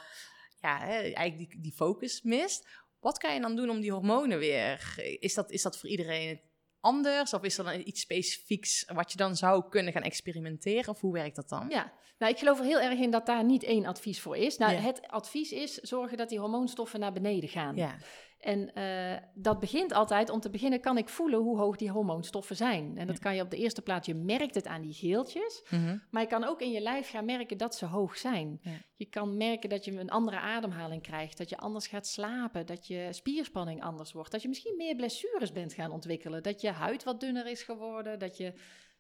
[0.62, 2.68] ja, eigenlijk die, die focus mist,
[3.00, 4.94] wat kan je dan doen om die hormonen weer?
[5.20, 6.42] Is dat, is dat voor iedereen
[6.80, 7.34] anders?
[7.34, 10.90] Of is er dan iets specifieks wat je dan zou kunnen gaan experimenteren?
[10.94, 11.70] Of hoe werkt dat dan?
[11.70, 14.58] Ja, nou, ik geloof er heel erg in dat daar niet één advies voor is.
[14.58, 14.80] Nou, Ja.
[14.80, 17.76] Het advies is zorgen dat die hormoonstoffen naar beneden gaan.
[17.76, 17.98] Ja.
[18.44, 22.56] En eh, dat begint altijd, om te beginnen kan ik voelen hoe hoog die hormoonstoffen
[22.56, 22.98] zijn.
[22.98, 25.64] En dat kan je op de eerste plaats, je merkt het aan die geeltjes.
[25.70, 25.98] Mhm.
[26.10, 28.60] Maar je kan ook in je lijf gaan merken dat ze hoog zijn.
[28.62, 28.72] Ja.
[28.96, 32.88] Je kan merken dat je een andere ademhaling krijgt, dat je anders gaat slapen, dat
[32.88, 37.04] je spierspanning anders wordt, dat je misschien meer blessures bent gaan ontwikkelen, dat je huid
[37.04, 38.54] wat dunner is geworden, dat je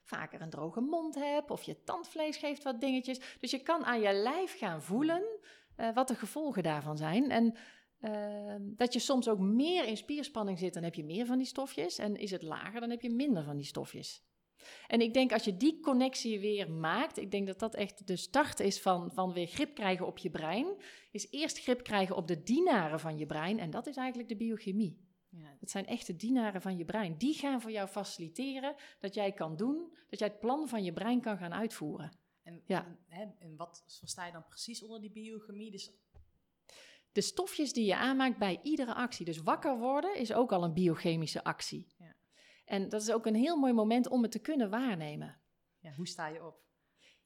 [0.04, 3.22] vaker een droge mond hebt of je tandvlees geeft wat dingetjes.
[3.40, 5.24] Dus je kan aan je lijf gaan voelen
[5.76, 7.32] eh, wat de gevolgen daarvan zijn.
[7.32, 7.56] En
[8.04, 11.48] eh, dat je soms ook meer in spierspanning zit, dan heb je meer van die
[11.48, 11.98] stofjes.
[11.98, 14.24] En is het lager, dan heb je minder van die stofjes.
[14.88, 18.16] En ik denk als je die connectie weer maakt, ik denk dat dat echt de
[18.16, 20.68] start is van, van weer grip krijgen op je brein,
[21.12, 23.60] is eerst grip krijgen op de dienaren van je brein.
[23.60, 25.02] En dat is eigenlijk de biochemie.
[25.30, 25.58] Ja.
[25.60, 27.18] Dat zijn echte dienaren van je brein.
[27.18, 30.94] Die gaan voor jou faciliteren dat jij kan doen, dat jij het plan van je
[30.94, 32.12] brein kan gaan uitvoeren.
[32.44, 32.86] En, Ja.
[32.86, 35.72] en, hè, en wat versta je dan precies onder die biochemie?
[35.72, 35.92] Dus
[37.14, 39.26] De stofjes die je aanmaakt bij iedere actie.
[39.26, 41.94] Dus wakker worden is ook al een biochemische actie.
[41.98, 42.16] Ja.
[42.66, 45.42] En dat is ook een heel mooi moment om het te kunnen waarnemen.
[45.80, 46.62] ja, hoe sta je op?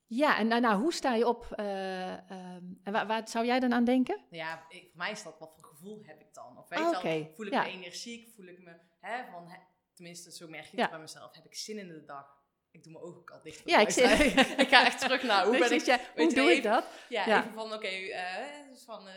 [0.06, 1.52] Ja, en nou, nou, hoe sta je op?
[1.52, 4.26] ehm, en waar, waar zou jij dan aan denken?
[4.30, 6.58] Ja, ik, voor mij is dat wat voor gevoel heb ik dan?
[6.58, 7.64] Of weet je wel, oké, voel ik ja.
[7.64, 8.30] me energiek?
[8.36, 9.58] Voel ik me, hè, van, hè,
[9.94, 10.82] tenminste zo merk ik Ja.
[10.82, 11.36] het bij mezelf.
[11.36, 12.36] Heb ik zin in de dag?
[12.72, 13.62] Ik doe mijn ogen ook al dicht.
[13.66, 14.60] Ja, ik luisteraar.
[14.66, 15.86] ik ga echt terug naar hoe ben je, ik...
[15.86, 16.86] weet hoe je, doe ik dat?
[17.10, 17.40] Ja, Ja.
[17.42, 19.14] even van, oké, eh, dus van, eh,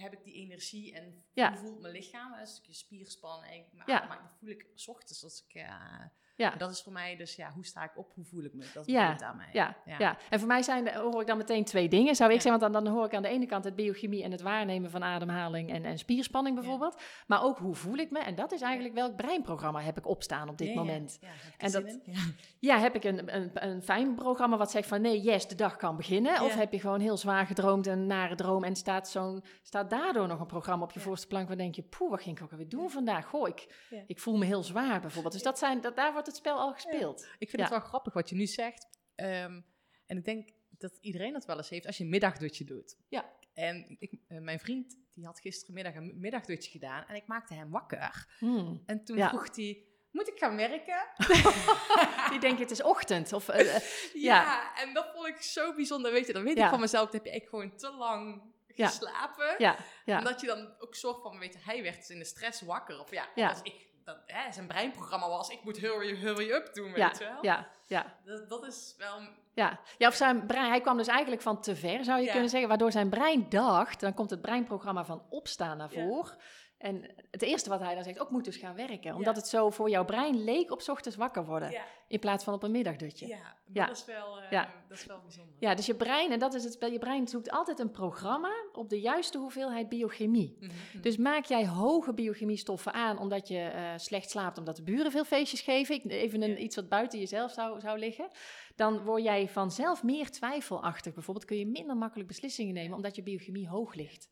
[0.00, 1.50] heb ik die energie en Ja.
[1.50, 2.32] hoe voelt mijn lichaam?
[2.32, 4.06] Een stukje spierspanning, maar, Ja.
[4.06, 5.54] maar dat voel ik 's ochtends als ik...
[5.54, 6.04] eh,
[6.40, 6.54] Ja.
[6.56, 8.10] Dat is voor mij dus, ja, hoe sta ik op?
[8.14, 8.64] Hoe voel ik me?
[8.74, 9.46] Dat Ja, ik daarmee.
[9.52, 9.94] Ja, Ja.
[9.98, 10.16] ja.
[10.30, 12.60] en voor mij zijn, de- hoor ik dan meteen twee dingen, zou ik zeggen.
[12.60, 15.02] Want dan, dan hoor ik aan de ene kant het biochemie en het waarnemen van
[15.04, 17.02] ademhaling en, en spierspanning bijvoorbeeld.
[17.26, 18.18] Maar ook hoe voel ik me?
[18.18, 21.18] En dat is eigenlijk welk breinprogramma heb ik opstaan op dit moment.
[21.20, 21.98] Ja, heb ik En dat-?
[22.04, 22.20] Ja.
[22.70, 25.76] Ja, heb ik een, een, een fijn programma wat zegt van nee, yes, de dag
[25.76, 26.42] kan beginnen?
[26.42, 29.90] Of heb je gewoon heel zwaar gedroomd en een nare droom en staat, zo'n, staat
[29.90, 32.42] daardoor nog een programma op je voorste plank waar denk je, poeh, wat ging ik
[32.44, 33.26] ook alweer doen vandaag?
[33.26, 33.74] Goh, ik,
[34.06, 35.32] ik voel me heel zwaar bijvoorbeeld.
[35.34, 37.20] Dus dat zijn, dat, daar wordt het spel al gespeeld.
[37.38, 37.58] Ik vind Ja.
[37.62, 38.88] het wel grappig wat je nu zegt.
[39.14, 39.60] Ehm,
[40.06, 42.96] en ik denk dat iedereen dat wel eens heeft als je een middagdutje doet.
[43.08, 43.32] Ja.
[43.54, 47.70] En ik, eh, mijn vriend die had gisterenmiddag een middagdutje gedaan en ik maakte hem
[47.70, 48.26] wakker.
[48.38, 48.82] Hmm.
[48.86, 49.28] En toen Ja.
[49.28, 51.06] vroeg hij, moet ik gaan werken?
[52.30, 53.32] Die denken het is ochtend.
[53.32, 53.82] Of, eh, eh,
[54.30, 54.74] ja.
[54.76, 56.12] en dat vond ik zo bijzonder.
[56.12, 56.64] Weet je, dan weet Ja.
[56.64, 58.42] ik van mezelf, dat heb je echt gewoon te lang
[58.74, 58.86] Ja.
[58.86, 59.54] geslapen.
[59.58, 60.18] ja, ja.
[60.18, 63.00] Omdat je dan ook soort van, weet je, hij werd dus in de stress wakker.
[63.00, 63.48] Of ja, Ja.
[63.48, 67.18] als ik, dat, hè, zijn breinprogramma was, ik moet hurry, hurry up doen, ja, weet
[67.18, 67.38] je wel.
[67.42, 69.18] ja, ja, Dat, dat is wel...
[69.54, 69.80] ja.
[69.98, 72.68] ja, of zijn brein, hij kwam dus eigenlijk van te ver, zou je kunnen zeggen,
[72.68, 76.36] waardoor zijn brein dacht, dan komt het breinprogramma van opstaan naar voren.
[76.80, 79.14] En het eerste wat hij dan zegt, ook moet dus gaan werken.
[79.14, 79.40] Omdat Ja.
[79.40, 82.62] het zo voor jouw brein leek op ochtends wakker worden, Ja, in plaats van op
[82.62, 83.26] een middagdutje.
[83.26, 83.36] Ja.
[83.36, 83.86] ja, Ja.
[83.86, 84.68] Dat, is wel, Ja.
[84.88, 85.76] dat is wel bijzonder.
[85.76, 88.88] dus je brein, en dat is het spel, je brein zoekt altijd een programma op
[88.88, 90.56] de juiste hoeveelheid biochemie.
[90.60, 91.00] Mhm, mhm.
[91.02, 95.24] Dus maak jij hoge biochemiestoffen aan omdat je eh, slecht slaapt, omdat de buren veel
[95.24, 96.56] feestjes geven, ik- even een, Ja.
[96.56, 98.28] iets wat buiten jezelf zou, zou liggen,
[98.76, 101.14] dan word jij vanzelf meer twijfelachtig.
[101.14, 104.28] Bijvoorbeeld kun je minder makkelijk beslissingen nemen omdat je biochemie hoog ligt.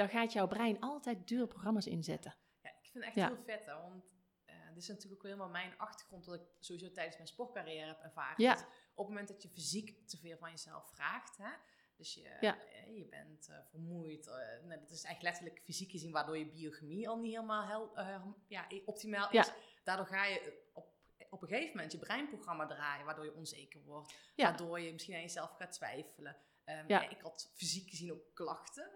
[0.00, 2.34] Dan gaat jouw brein altijd dure programma's inzetten.
[2.62, 3.26] Ja, ik vind het echt Ja.
[3.26, 4.04] heel vet, hè, want
[4.44, 8.00] eh dit is natuurlijk ook helemaal mijn achtergrond, wat ik sowieso tijdens mijn sportcarrière heb
[8.02, 8.42] ervaren.
[8.44, 8.54] Ja.
[8.54, 8.62] Dat
[8.94, 11.50] op het moment dat je fysiek te veel van jezelf vraagt, hè,
[11.96, 12.58] dus je, Ja.
[12.58, 14.24] eh, je bent eh, vermoeid,
[14.64, 17.98] nou, dat is eigenlijk letterlijk fysiek gezien, waardoor je biochemie al niet helemaal hel,
[18.46, 19.46] ja, optimaal is.
[19.46, 19.54] Ja.
[19.84, 20.94] Daardoor ga je op,
[21.30, 24.44] op een gegeven moment je breinprogramma draaien, waardoor je onzeker wordt, Ja.
[24.48, 26.36] waardoor je misschien aan jezelf gaat twijfelen.
[26.64, 26.84] Ja.
[26.86, 28.90] ja, ik had fysiek gezien ook klachten,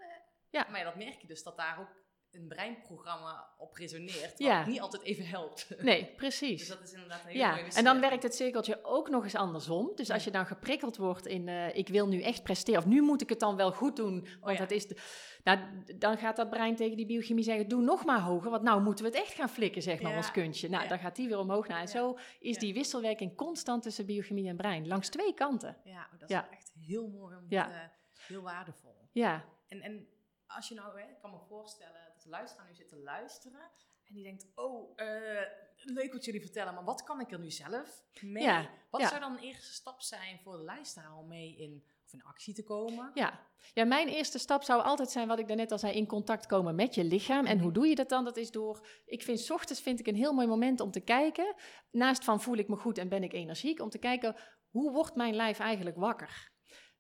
[0.54, 0.66] Ja.
[0.70, 4.66] maar ja, dat merk je dus dat daar ook een breinprogramma op resoneert, wat Ja.
[4.66, 5.68] niet altijd even helpt.
[5.82, 6.58] Nee, precies.
[6.58, 9.24] Dus dat is inderdaad een hele Ja, mooie en dan werkt het cirkeltje ook nog
[9.24, 9.92] eens andersom.
[9.94, 13.02] Dus als je dan geprikkeld wordt in, eh, ik wil nu echt presteren, of nu
[13.02, 14.96] moet ik het dan wel goed doen, want Oh dat is de,
[15.44, 15.58] nou,
[15.98, 19.04] dan gaat dat brein tegen die biochemie zeggen, doe nog maar hoger, want nou moeten
[19.04, 20.68] we het echt gaan flikken, zeg maar, ons kunstje.
[20.68, 21.78] Nou, dan gaat die weer omhoog naar.
[21.80, 21.90] En Ja.
[21.90, 25.76] zo is die wisselwerking constant tussen biochemie en brein, langs twee kanten.
[25.84, 27.64] Ja, dat is echt heel mooi, om Ja.
[27.64, 29.08] te- heel waardevol.
[29.12, 30.08] Ja, En, en
[30.46, 33.70] als je nou, hè, ik kan me voorstellen dat de luisteraar nu zit te luisteren
[34.04, 35.42] en die denkt, oh, eh,
[35.76, 38.42] leuk wat jullie vertellen, maar wat kan ik er nu zelf mee?
[38.42, 39.08] Ja, Wat ja.
[39.08, 42.54] zou dan een eerste stap zijn voor de luisteraar om mee in, of in actie
[42.54, 43.10] te komen?
[43.14, 43.40] Ja.
[43.74, 46.74] ja, mijn eerste stap zou altijd zijn, wat ik daarnet al zei, in contact komen
[46.74, 47.46] met je lichaam.
[47.46, 48.24] En hoe doe je dat dan?
[48.24, 51.00] Dat is door, ik vind, 's ochtends vind ik een heel mooi moment om te
[51.00, 51.54] kijken,
[51.90, 54.36] naast van voel ik me goed en ben ik energiek, om te kijken,
[54.70, 56.52] hoe wordt mijn lijf eigenlijk wakker?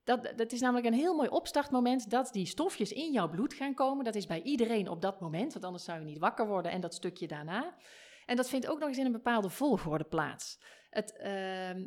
[0.04, 3.74] Dat, dat is namelijk een heel mooi opstartmoment dat die stofjes in jouw bloed gaan
[3.74, 4.04] komen.
[4.04, 6.80] Dat is bij iedereen op dat moment, want anders zou je niet wakker worden en
[6.80, 7.74] dat stukje daarna.
[8.26, 10.58] En dat vindt ook nog eens in een bepaalde volgorde plaats.
[10.90, 11.86] Het, ehm,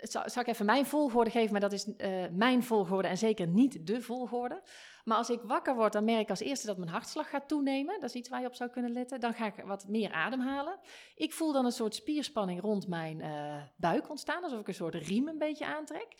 [0.00, 3.86] zal ik even mijn volgorde geven, maar dat is eh, mijn volgorde en zeker niet
[3.86, 4.62] de volgorde.
[5.04, 8.00] Maar als ik wakker word, dan merk ik als eerste dat mijn hartslag gaat toenemen.
[8.00, 9.20] Dat is iets waar je op zou kunnen letten.
[9.20, 10.78] Dan ga ik wat meer ademhalen.
[11.14, 14.94] Ik voel dan een soort spierspanning rond mijn eh, buik ontstaan, alsof ik een soort
[14.94, 16.16] riem een beetje aantrek.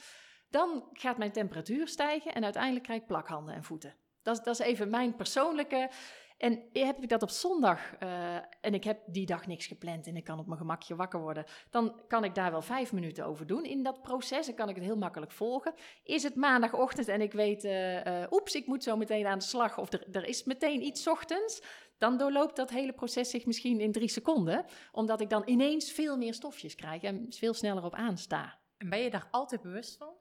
[0.51, 3.95] Dan gaat mijn temperatuur stijgen en uiteindelijk krijg ik plakhanden en voeten.
[4.23, 5.91] Dat dat is even mijn persoonlijke.
[6.41, 10.17] En heb ik dat op zondag eh, en ik heb die dag niks gepland en
[10.17, 13.47] ik kan op mijn gemakje wakker worden, dan kan ik daar wel vijf minuten over
[13.47, 14.47] doen in dat proces.
[14.47, 15.75] Dan kan ik het heel makkelijk volgen.
[16.03, 19.45] Is het maandagochtend en ik weet, eh, eh, oeps, ik moet zo meteen aan de
[19.45, 21.63] slag of er, er is meteen iets ochtends,
[21.99, 26.17] dan doorloopt dat hele proces zich misschien in drie seconden, omdat ik dan ineens veel
[26.17, 28.59] meer stofjes krijg en veel sneller op aansta.
[28.77, 30.20] En ben je daar altijd bewust van?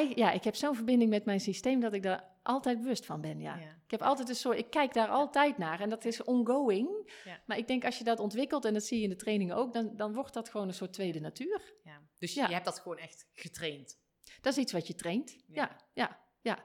[0.00, 3.40] Ja, ik heb zo'n verbinding met mijn systeem dat ik daar altijd bewust van ben.
[3.40, 3.56] Ja.
[3.56, 3.80] Ja.
[3.84, 7.12] Ik heb altijd een soort, ik kijk daar altijd naar en dat is ongoing.
[7.24, 7.40] Ja.
[7.46, 9.72] Maar ik denk als je dat ontwikkelt en dat zie je in de trainingen ook,
[9.72, 11.74] dan, dan wordt dat gewoon een soort tweede natuur.
[11.84, 12.00] Ja.
[12.18, 12.46] Dus Ja.
[12.46, 13.98] je hebt dat gewoon echt getraind.
[14.40, 15.36] Dat is iets wat je traint.
[15.46, 15.76] Ja.
[15.94, 16.62] Ja, ja,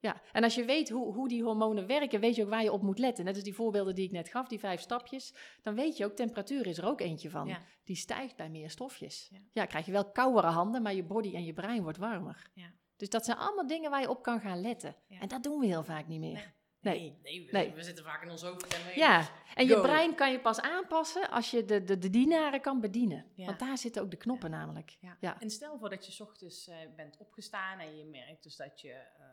[0.00, 0.22] ja.
[0.32, 2.82] En als je weet hoe, hoe die hormonen werken, weet je ook waar je op
[2.82, 3.24] moet letten.
[3.24, 5.34] Net als die voorbeelden die ik net gaf, die vijf stapjes.
[5.62, 7.46] Dan weet je ook, temperatuur is er ook eentje van.
[7.46, 7.62] Ja.
[7.84, 9.28] Die stijgt bij meer stofjes.
[9.32, 9.38] Ja.
[9.52, 9.66] Ja.
[9.66, 12.50] krijg je wel koudere handen, maar je body en je brein wordt warmer.
[12.54, 12.72] Ja.
[12.96, 14.96] Dus dat zijn allemaal dingen waar je op kan gaan letten.
[15.08, 16.52] En dat doen we heel vaak niet meer.
[16.80, 17.18] Nee.
[17.22, 17.72] nee, we, Nee.
[17.72, 18.74] we zitten vaak in ons hoofd.
[18.74, 22.60] En Ja, en je brein kan je pas aanpassen als je de, de, de dienaren
[22.60, 23.26] kan bedienen.
[23.34, 23.46] Ja.
[23.46, 24.96] Want daar zitten ook de knoppen namelijk.
[25.00, 25.16] Ja.
[25.20, 25.40] Ja.
[25.40, 28.80] En stel voor dat je 's ochtends eh, bent opgestaan en je merkt dus dat
[28.80, 29.24] je eh,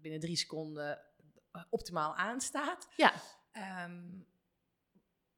[0.00, 0.98] binnen drie seconden
[1.52, 2.88] eh, optimaal aanstaat.
[2.96, 3.12] Ja.
[3.52, 4.02] Ehm,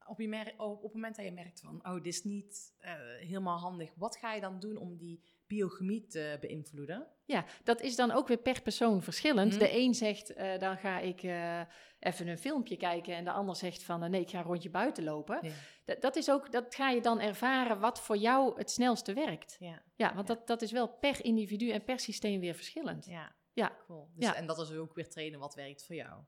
[0.06, 2.92] op, je mer- op, het moment dat je merkt van, oh, dit is niet eh,
[3.18, 7.06] helemaal handig, wat ga je dan doen om die biochemie te beïnvloeden?
[7.24, 9.50] Ja, dat is dan ook weer per persoon verschillend.
[9.50, 9.58] Mhm.
[9.58, 11.22] De een zegt, eh, dan ga ik
[11.98, 13.14] even een filmpje kijken.
[13.16, 15.38] En de ander zegt van, nee, ik ga een rondje buiten lopen.
[15.42, 15.52] Ja.
[15.84, 19.56] Dat, dat, is ook, dat ga je dan ervaren wat voor jou het snelste werkt.
[19.58, 20.34] Ja, Ja, want Ja.
[20.34, 23.06] Dat, dat is wel per individu en per systeem weer verschillend.
[23.06, 23.32] ja.
[23.52, 23.72] Ja.
[23.86, 24.08] cool.
[24.14, 24.34] Dus, Ja.
[24.34, 26.20] En dat is ook weer trainen wat werkt voor jou.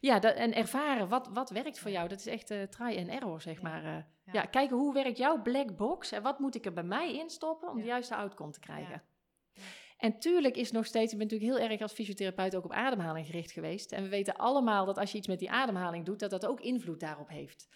[0.00, 2.08] Ja, dat, en ervaren wat, wat werkt voor jou.
[2.08, 3.62] Dat is echt eh, try and error, zeg Ja.
[3.62, 3.84] maar.
[3.84, 3.90] eh.
[4.24, 4.32] Ja.
[4.32, 4.44] ja.
[4.44, 7.78] kijken hoe werkt jouw black box en wat moet ik er bij mij instoppen om
[7.80, 9.02] de juiste outcome te krijgen.
[9.96, 13.26] En tuurlijk is nog steeds, ik ben natuurlijk heel erg als fysiotherapeut ook op ademhaling
[13.26, 13.92] gericht geweest.
[13.92, 16.60] En we weten allemaal dat als je iets met die ademhaling doet, dat dat ook
[16.60, 17.68] invloed daarop heeft.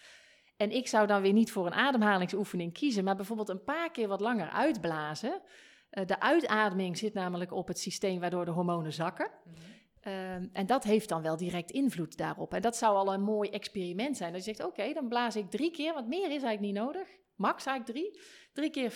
[0.57, 4.07] En ik zou dan weer niet voor een ademhalingsoefening kiezen, maar bijvoorbeeld een paar keer
[4.07, 5.41] wat langer uitblazen.
[5.89, 9.31] Eh, de uitademing zit namelijk op het systeem waardoor de hormonen zakken.
[9.43, 9.55] Mhm.
[10.01, 12.53] Ehm, en dat heeft dan wel direct invloed daarop.
[12.53, 14.33] En dat zou al een mooi experiment zijn.
[14.33, 17.07] Dat je zegt, oké, dan blaas ik drie keer, want meer is eigenlijk niet nodig.
[17.35, 18.21] Max eigenlijk drie.
[18.53, 18.93] Drie keer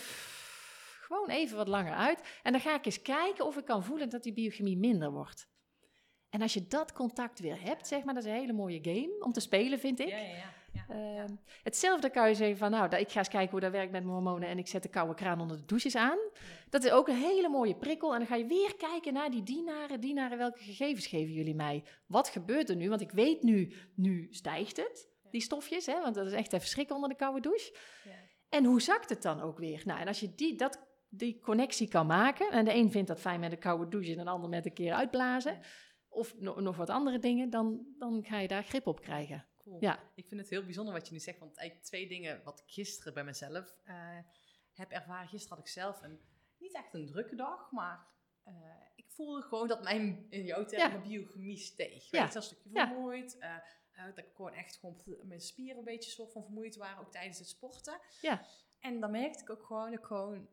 [1.01, 2.39] gewoon even wat langer uit.
[2.43, 5.49] En dan ga ik eens kijken of ik kan voelen dat die biochemie minder wordt.
[6.29, 9.15] En als je dat contact weer hebt, zeg maar, dat is een hele mooie game
[9.19, 10.07] om te spelen, vind ik.
[10.07, 10.53] Ja, ja, ja.
[10.71, 10.85] Ja.
[10.89, 14.03] Ehm, hetzelfde kan je zeggen van, nou, ik ga eens kijken hoe dat werkt met
[14.03, 16.17] mijn hormonen en ik zet de koude kraan onder de douches aan.
[16.69, 18.13] Dat is ook een hele mooie prikkel.
[18.13, 19.99] En dan ga je weer kijken naar die dienaren.
[19.99, 21.83] Dienaren, welke gegevens geven jullie mij?
[22.07, 22.89] Wat gebeurt er nu?
[22.89, 26.95] Want ik weet nu, nu stijgt het, die stofjes, hè, want dat is echt even
[26.95, 27.75] onder de koude douche.
[28.03, 28.11] Ja.
[28.49, 29.81] En hoe zakt het dan ook weer?
[29.85, 33.19] Nou, en als je die, dat, die connectie kan maken, en de een vindt dat
[33.19, 35.59] fijn met een koude douche en de ander met een keer uitblazen,
[36.09, 39.45] of no- nog wat andere dingen, dan, dan ga je daar grip op krijgen.
[39.63, 39.77] Cool.
[39.79, 39.99] Ja.
[40.15, 42.71] Ik vind het heel bijzonder wat je nu zegt, want eigenlijk twee dingen wat ik
[42.73, 44.17] gisteren bij mezelf eh,
[44.73, 45.27] heb ervaren.
[45.27, 46.19] Gisteren had ik zelf een,
[46.57, 48.07] niet echt een drukke dag, maar
[48.43, 48.53] eh,
[48.95, 51.07] ik voelde gewoon dat mijn, in jouw termen, Ja.
[51.07, 52.11] biochemie steeg.
[52.11, 52.21] Ja.
[52.21, 53.55] Weet je, een stukje vermoeid, eh,
[54.05, 57.39] dat ik gewoon echt gewoon mijn spieren een beetje soort van vermoeid waren, ook tijdens
[57.39, 57.99] het sporten.
[58.21, 58.45] Ja.
[58.79, 60.47] En dan merkte ik ook gewoon dat ik gewoon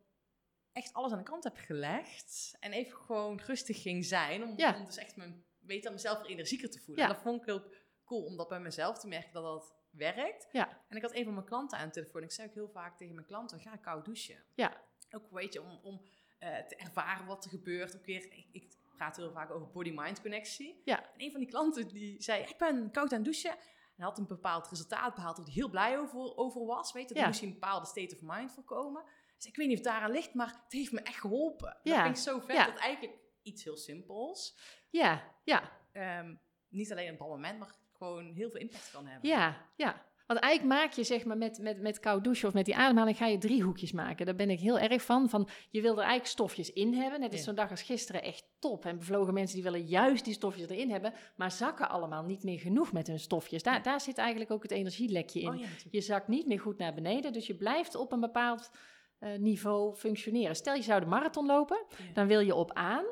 [0.73, 4.79] echt alles aan de kant heb gelegd en even gewoon rustig ging zijn, om, Ja.
[4.79, 7.05] om dus echt mijn, weet je, mezelf weer energieker te voelen.
[7.05, 7.09] Ja.
[7.11, 7.75] En dat vond ik ook
[8.09, 10.49] cool om dat bij mezelf te merken dat dat werkt.
[10.53, 10.81] Ja.
[10.89, 12.23] En ik had een van mijn klanten aan de telefoon.
[12.23, 14.45] Ik zei ook heel vaak tegen mijn klanten, ga koud douchen.
[14.55, 14.81] Ja.
[15.11, 16.01] Ook weet je, om, om
[16.39, 17.97] eh, te ervaren wat er gebeurt.
[17.97, 20.83] Ook weer, ik, ik praat heel vaak over body-mind connectie.
[20.85, 21.13] Ja.
[21.13, 23.57] En een van die klanten die zei, ik ben koud aan het douchen.
[23.97, 26.93] En had een bepaald resultaat behaald waar hij heel blij over, over was.
[26.93, 27.29] Weet je, daar Ja.
[27.29, 29.05] moest hij een bepaalde state of mind voor komen.
[29.37, 31.77] Dus ik weet niet of het daaraan ligt, maar het heeft me echt geholpen.
[31.83, 31.95] Ja.
[31.95, 32.57] Dat vind ik zo vet.
[32.57, 32.67] Ja.
[32.67, 34.59] Dat eigenlijk iets heel simpels.
[34.91, 36.35] Ja, ja, ehm,
[36.69, 39.31] niet alleen op dat moment, maar gewoon heel veel impact kan hebben.
[39.31, 40.07] ja, ja.
[40.27, 43.17] Want eigenlijk maak je zeg maar met, met, met koud douchen of met die ademhaling
[43.17, 44.27] ga je driehoekjes maken.
[44.27, 45.29] Daar ben ik heel erg van.
[45.29, 47.21] van je wil er eigenlijk stofjes in hebben.
[47.21, 47.39] Net Ja.
[47.39, 48.85] zo'n dag als gisteren echt top.
[48.85, 51.13] En bevlogen mensen die willen juist die stofjes erin hebben.
[51.37, 53.63] Maar zakken allemaal niet meer genoeg met hun stofjes.
[53.63, 55.49] Daar, daar zit eigenlijk ook het energielekje in.
[55.49, 55.67] Oh ja.
[55.91, 57.33] Je zakt niet meer goed naar beneden.
[57.33, 58.71] Dus je blijft op een bepaald
[59.19, 60.57] eh, niveau functioneren.
[60.57, 61.85] Stel je zou de marathon lopen.
[61.89, 62.13] Ja.
[62.15, 63.05] Dan wil je op aan.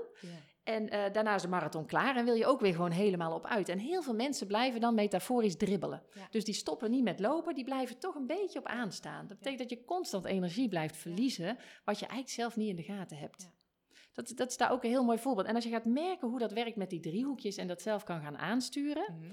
[0.67, 3.47] En eh, daarna is de marathon klaar en wil je ook weer gewoon helemaal op
[3.47, 3.69] uit.
[3.69, 6.03] En heel veel mensen blijven dan metaforisch dribbelen.
[6.15, 6.27] Ja.
[6.31, 9.27] Dus die stoppen niet met lopen, die blijven toch een beetje op aanstaan.
[9.27, 12.83] Dat betekent dat je constant energie blijft verliezen, wat je eigenlijk zelf niet in de
[12.83, 13.43] gaten hebt.
[13.43, 13.53] Ja.
[14.13, 15.47] Dat, dat is daar ook een heel mooi voorbeeld.
[15.47, 18.21] En als je gaat merken hoe dat werkt met die driehoekjes en dat zelf kan
[18.21, 19.17] gaan aansturen.
[19.19, 19.33] Mhm.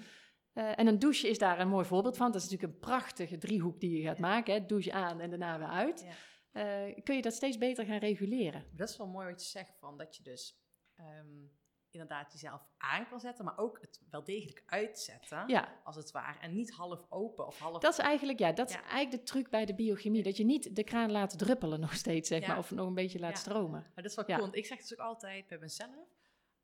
[0.53, 2.31] eh, en een douche is daar een mooi voorbeeld van.
[2.31, 4.53] Dat is natuurlijk een prachtige driehoek die je gaat maken.
[4.53, 4.65] Hè?
[4.65, 6.05] Douche aan en daarna weer uit.
[6.05, 6.13] Ja.
[6.51, 8.65] Eh, kun je dat steeds beter gaan reguleren.
[8.71, 10.62] Dat is wel mooi wat je zegt, van dat je dus
[10.95, 11.45] ehm,
[11.89, 16.39] inderdaad jezelf aan kan zetten, maar ook het wel degelijk uitzetten, Ja, als het ware.
[16.39, 17.81] En niet half open of half...
[17.81, 20.23] Dat is eigenlijk, ja, dat is eigenlijk de truc bij de biochemie.
[20.23, 22.47] Dat je niet de kraan laat druppelen nog steeds, zeg Ja.
[22.47, 22.57] maar.
[22.57, 23.81] Of nog een beetje laat stromen.
[23.81, 24.37] Maar dat is wel Ja.
[24.37, 26.07] cool, ik zeg dus ook altijd bij mezelf,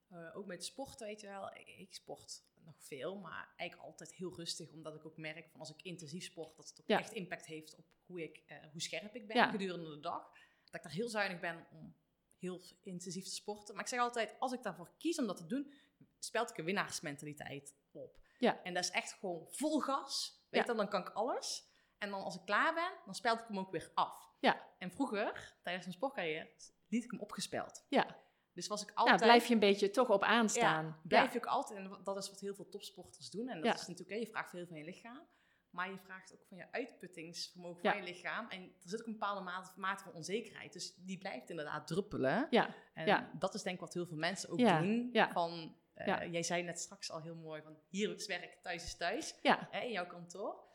[0.07, 4.13] eh, ook met sporten, weet je wel, ik, ik sport nog veel, maar eigenlijk altijd
[4.13, 7.11] heel rustig, omdat ik ook merk van als ik intensief sport, dat het ook echt
[7.11, 10.31] impact heeft op hoe, ik, eh, hoe scherp ik ben gedurende de dag.
[10.63, 11.95] Dat ik daar heel zuinig ben om
[12.39, 13.73] heel intensief te sporten.
[13.75, 15.73] Maar ik zeg altijd, als ik daarvoor kies om dat te doen,
[16.19, 18.17] speld ik een winnaarsmentaliteit op.
[18.39, 18.63] Ja.
[18.63, 20.43] En dat is echt gewoon vol gas.
[20.49, 20.71] Weet Ja.
[20.71, 21.67] je, dan kan ik alles.
[21.97, 24.29] En dan als ik klaar ben, dan speld ik hem ook weer af.
[24.39, 24.67] Ja.
[24.77, 26.49] En vroeger, tijdens mijn sportcarrière,
[26.87, 27.85] liet ik hem opgespeld.
[27.89, 28.17] Ja,
[28.53, 29.21] Dus was ik nou, altijd...
[29.21, 30.85] blijf je een beetje toch op aanstaan.
[30.85, 31.79] Ja, blijf je ook altijd...
[31.79, 33.47] En dat is wat heel veel topsporters doen.
[33.49, 34.09] En dat is natuurlijk...
[34.09, 35.27] hè, Je vraagt veel van je lichaam.
[35.71, 37.91] Maar je vraagt ook van je uitputtingsvermogen Ja.
[37.91, 38.49] van je lichaam.
[38.49, 40.73] En er zit ook een bepaalde mate, mate van onzekerheid.
[40.73, 42.47] Dus die blijft inderdaad druppelen.
[42.49, 43.31] Ja, En Ja.
[43.39, 45.09] dat is denk ik wat heel veel mensen ook Ja, doen.
[45.33, 46.31] Van, eh.
[46.31, 49.35] Jij zei net straks al heel mooi van hier is werk, thuis is thuis.
[49.41, 49.67] ja.
[49.71, 50.67] Hè, in jouw kantoor.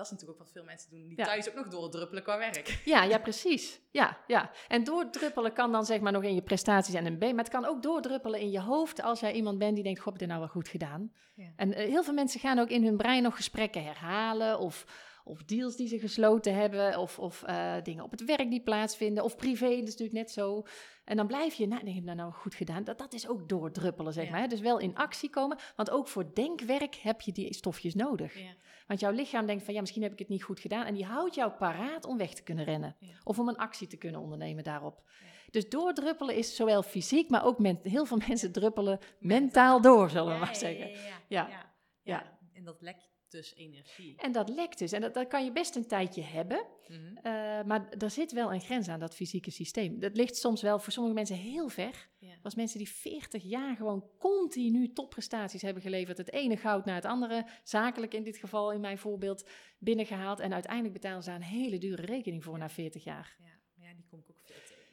[0.00, 1.08] Dat is natuurlijk ook wat veel mensen doen.
[1.08, 1.24] Die Ja.
[1.24, 2.80] thuis ook nog doordruppelen qua werk.
[2.84, 3.80] Ja, ja, precies.
[3.90, 4.50] Ja, ja.
[4.68, 7.20] En doordruppelen kan dan zeg maar nog in je prestaties en een B.
[7.20, 10.06] Maar het kan ook doordruppelen in je hoofd als jij iemand bent die denkt, goh,
[10.06, 11.12] heb ik dit nou wel goed gedaan?
[11.34, 11.52] Ja.
[11.56, 14.84] En eh, heel veel mensen gaan ook in hun brein nog gesprekken herhalen of,
[15.24, 19.24] of deals die ze gesloten hebben of, of eh, dingen op het werk die plaatsvinden
[19.24, 20.64] of privé, dat is natuurlijk net zo.
[21.10, 22.84] En dan blijf je, nou, nee, heb ik dat nou goed gedaan?
[22.84, 24.30] Dat, dat is ook doordruppelen, zeg Ja.
[24.30, 24.40] maar.
[24.40, 24.46] hè.
[24.46, 28.38] Dus wel in actie komen, want ook voor denkwerk heb je die stofjes nodig.
[28.38, 28.54] Ja.
[28.86, 30.84] Want jouw lichaam denkt van ja, misschien heb ik het niet goed gedaan.
[30.86, 32.96] En die houdt jou paraat om weg te kunnen rennen.
[33.00, 33.08] Ja.
[33.24, 35.02] Of om een actie te kunnen ondernemen daarop.
[35.50, 40.38] Dus doordruppelen is zowel fysiek, maar ook heel veel mensen druppelen mentaal door, zullen we
[40.38, 40.88] maar zeggen.
[40.90, 41.48] Ja, ja, Ja.
[41.48, 41.68] ja.
[42.02, 42.38] Ja.
[42.52, 44.16] En dat lekt dus energie.
[44.16, 44.92] En dat lekt dus.
[44.92, 46.66] En dat, dat kan je best een tijdje hebben.
[46.88, 47.16] Mhm.
[47.16, 47.22] eh,
[47.64, 50.00] maar er zit wel een grens aan dat fysieke systeem.
[50.00, 52.08] Dat ligt soms wel voor sommige mensen heel ver.
[52.18, 52.34] Ja.
[52.42, 56.18] Als mensen die 40 jaar gewoon continu topprestaties hebben geleverd.
[56.18, 60.40] Het ene goud naar het andere, zakelijk in dit geval in mijn voorbeeld, binnengehaald.
[60.40, 63.36] En uiteindelijk betalen ze daar een hele dure rekening voor na 40 jaar.
[63.38, 64.39] Ja, ja, die kom ik ook.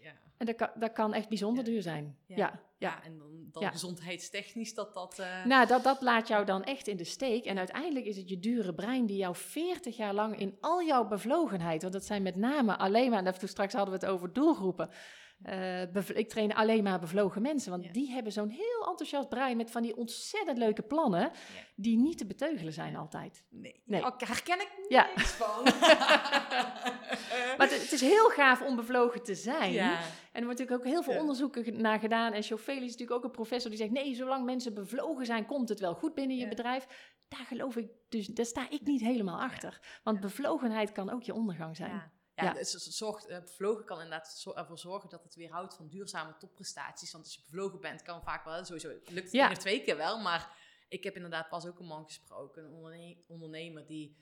[0.08, 0.14] Ja.
[0.38, 1.70] En dat kan, dat kan echt bijzonder Ja.
[1.72, 2.18] duur zijn.
[2.26, 2.66] Ja.
[2.80, 5.20] Ja, en dan, dan gezondheidstechnisch dat dat...
[5.20, 7.46] eh, Nou, dat, dat laat jou dan echt in de steek.
[7.46, 11.08] En uiteindelijk is het je dure brein die jou 40 jaar lang in al jouw
[11.08, 14.90] bevlogenheid, want dat zijn met name alleen maar, en straks hadden we het over doelgroepen.
[15.44, 17.92] Eh, ik train alleen maar bevlogen mensen, want Ja.
[17.92, 21.32] die hebben zo'n heel enthousiast brein met van die ontzettend leuke plannen,
[21.76, 23.44] die niet te beteugelen zijn altijd.
[23.50, 24.06] nee, Nee.
[24.06, 25.08] Oh, daar herken ik Ja.
[25.16, 25.64] niks van.
[27.58, 29.72] Maar het, het is heel gaaf om bevlogen te zijn.
[29.72, 29.92] ja.
[30.32, 31.20] En er wordt natuurlijk ook heel veel Ja.
[31.20, 32.34] onderzoeken naar gedaan.
[32.34, 35.70] En Chauffele is natuurlijk ook een professor die zegt: nee, zolang mensen bevlogen zijn, komt
[35.70, 36.88] het wel goed binnen je bedrijf.
[37.28, 40.00] Daar geloof ik dus, daar sta ik niet helemaal achter.
[40.04, 40.24] Want Ja.
[40.24, 42.12] bevlogenheid kan ook je ondergang zijn.
[42.38, 42.44] Ja.
[42.44, 42.54] Ja.
[42.54, 47.12] Dus het zorgt, eh, bevlogen kan inderdaad ervoor zorgen dat het weerhoudt van duurzame topprestaties.
[47.12, 49.44] Want als je bevlogen bent, kan vaak wel, sowieso lukt het Ja.
[49.48, 50.20] één of twee keer wel.
[50.20, 50.58] Maar
[50.88, 54.18] ik heb inderdaad pas ook een man gesproken, een onderne- ondernemer die,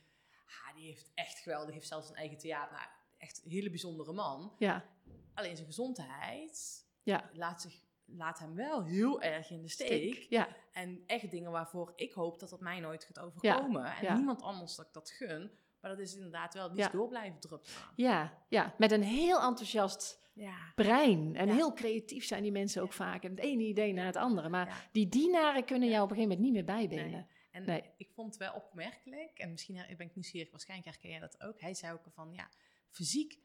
[0.47, 2.76] ah, die heeft echt geweldig, heeft zelfs een eigen theater.
[2.76, 2.88] Nou,
[3.18, 4.55] echt een hele bijzondere man.
[4.59, 4.86] Ja,
[5.34, 7.30] Alleen zijn gezondheid ja.
[7.34, 10.13] laat, zich, laat hem wel heel erg in de steek.
[10.16, 10.30] Steek.
[10.30, 13.86] Ja, En echt dingen waarvoor ik hoop dat dat mij nooit gaat overkomen.
[13.86, 15.51] en niemand anders dat ik dat gun.
[15.86, 16.86] Maar dat is inderdaad wel, Ja.
[16.86, 17.75] is door blijven druppelen.
[17.95, 18.73] ja, ja.
[18.77, 20.57] Met een heel enthousiast Ja.
[20.75, 21.36] brein.
[21.36, 21.53] En Ja.
[21.53, 23.23] heel creatief zijn die mensen ook vaak.
[23.23, 24.49] En het ene idee na het andere.
[24.49, 27.11] Maar die dienaren kunnen jou op een gegeven moment niet meer bijbenen.
[27.11, 27.25] Nee.
[27.51, 27.83] En Nee.
[27.97, 31.59] ik vond het wel opmerkelijk, en misschien ben ik nieuwsgierig, waarschijnlijk herken jij dat ook.
[31.61, 32.49] Hij zei ook van, ja,
[32.89, 33.39] fysiek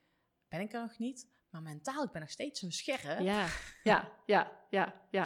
[0.49, 3.21] ben ik er nog niet, maar mentaal, ik ben nog steeds zo scherp.
[3.21, 3.47] Ja,
[3.83, 5.25] ja, ja, ja, ja.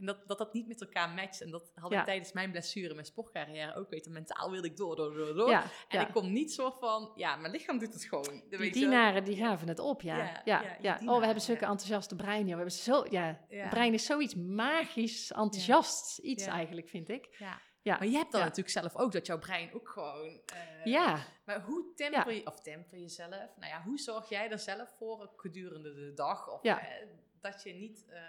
[0.00, 1.40] En dat, dat dat niet met elkaar matcht.
[1.40, 1.98] En dat had Ja.
[1.98, 4.12] ik tijdens mijn blessure, mijn sportcarrière ook weten.
[4.12, 5.50] Mentaal wilde ik door, door, door, door.
[5.50, 6.06] ja, En ja.
[6.06, 8.42] ik kom niet zo van, ja, mijn lichaam doet het gewoon.
[8.50, 10.16] Dan Die dienaren die gaven het op, ja.
[10.16, 11.70] Ja, Ja, ja, ja, Oh, we hebben zulke ja.
[11.70, 12.48] enthousiaste brein, joh.
[12.50, 13.60] We hebben zo, ja, Ja.
[13.60, 16.52] het brein is zoiets magisch, enthousiast iets Ja.
[16.52, 17.36] eigenlijk, vind ik.
[17.38, 17.60] Ja.
[17.82, 18.46] Ja, Maar je hebt dan ja.
[18.46, 20.40] natuurlijk zelf ook, dat jouw brein ook gewoon...
[20.46, 21.18] eh, ja.
[21.44, 23.30] Maar hoe temper je, of temper jezelf?
[23.56, 26.48] Nou ja, hoe zorg jij er zelf voor gedurende de dag?
[26.48, 26.80] Of Ja.
[26.80, 27.06] eh,
[27.40, 28.20] dat je niet eh,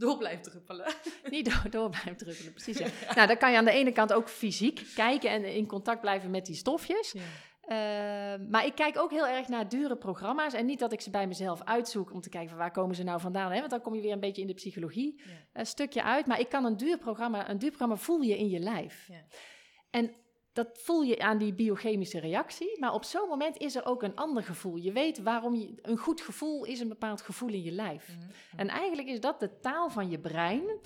[0.00, 0.92] door blijft druppelen?
[1.30, 2.78] Niet door, door blijven druppelen, precies.
[3.08, 3.14] Ja.
[3.14, 6.30] nou, dan kan je aan de ene kant ook fysiek kijken en in contact blijven
[6.30, 7.14] met die stofjes.
[7.60, 7.76] Eh,
[8.48, 10.52] maar ik kijk ook heel erg naar dure programma's.
[10.54, 13.02] En niet dat ik ze bij mezelf uitzoek om te kijken van waar komen ze
[13.02, 13.50] nou vandaan.
[13.52, 13.58] Hè?
[13.58, 15.32] Want dan kom je weer een beetje in de psychologie Ja.
[15.52, 16.26] een stukje uit.
[16.26, 19.08] Maar ik kan een duur programma, een duur programma voel je in je lijf.
[19.08, 19.24] Ja.
[19.90, 20.14] En
[20.64, 22.78] dat voel je aan die biochemische reactie.
[22.80, 24.76] Maar op zo'n moment is er ook een ander gevoel.
[24.76, 28.08] Je weet waarom je, een goed gevoel is een bepaald gevoel in je lijf.
[28.08, 28.58] Mhm.
[28.60, 30.80] En eigenlijk is dat de taal van je brein.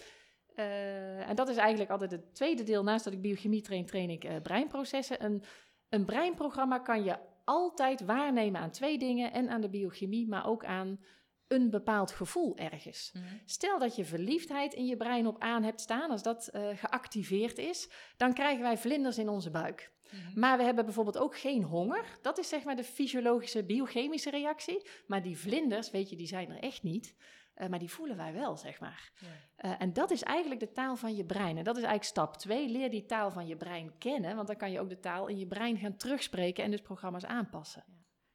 [0.55, 2.83] Eh, en dat is eigenlijk altijd het tweede deel.
[2.83, 5.25] Naast dat ik biochemie train, train ik eh, breinprocessen.
[5.25, 5.43] Een,
[5.89, 9.33] een breinprogramma kan je altijd waarnemen aan twee dingen.
[9.33, 11.01] En aan de biochemie, maar ook aan
[11.49, 13.11] een bepaald gevoel ergens.
[13.15, 13.25] Mhm.
[13.45, 17.59] Stel dat je verliefdheid in je brein op aan hebt staan, als dat eh, geactiveerd
[17.59, 19.93] is, dan krijgen wij vlinders in onze buik.
[20.11, 20.41] Mhm.
[20.41, 22.19] Maar we hebben bijvoorbeeld ook geen honger.
[22.23, 24.89] Dat is zeg maar de fysiologische, biochemische reactie.
[25.07, 27.15] Maar die vlinders, weet je, die zijn er echt niet.
[27.55, 29.13] Eh, maar die voelen wij wel, zeg maar.
[29.21, 29.27] Ja.
[29.57, 31.59] Eh, en dat is eigenlijk de taal van je brein.
[31.59, 32.69] En dat is eigenlijk stap 2.
[32.69, 34.37] Leer die taal van je brein kennen.
[34.37, 37.25] Want dan kan je ook de taal in je brein gaan terugspreken en dus programma's
[37.25, 37.85] aanpassen.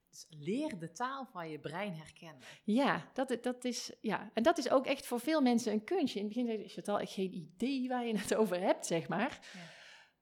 [0.10, 2.42] Dus leer de taal van je brein herkennen.
[2.64, 6.20] Ja, dat, dat is, ja, en dat is ook echt voor veel mensen een kunstje.
[6.20, 9.08] In het begin zei je, Chantal, ik geen idee waar je het over hebt, zeg
[9.08, 9.40] maar.
[9.54, 9.60] Ja.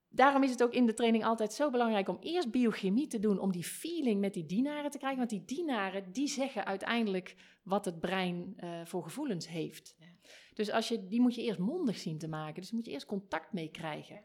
[0.09, 3.39] Daarom is het ook in de training altijd zo belangrijk om eerst biochemie te doen,
[3.39, 5.19] om die feeling met die dienaren te krijgen.
[5.19, 9.95] Want die dienaren, die zeggen uiteindelijk wat het brein eh, voor gevoelens heeft.
[9.99, 10.05] Ja.
[10.53, 12.55] Dus als je, die moet je eerst mondig zien te maken.
[12.55, 14.21] Dus daar moet je eerst contact mee krijgen.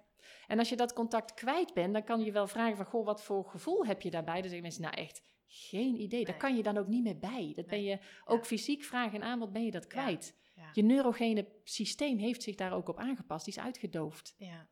[0.46, 3.22] En als je dat contact kwijt bent, dan kan je wel vragen van, goh, wat
[3.22, 4.34] voor gevoel heb je daarbij?
[4.34, 5.22] Dan zeggen mensen, nou echt,
[5.54, 6.24] geen idee.
[6.24, 7.52] Daar kan je dan ook niet meer bij.
[7.54, 10.36] Dat ben je ook fysiek vragen en aan, wat ben je dat kwijt?
[10.54, 10.70] Ja.
[10.72, 14.34] Je neurogene systeem heeft zich daar ook op aangepast, die is uitgedoofd.
[14.38, 14.68] Ja.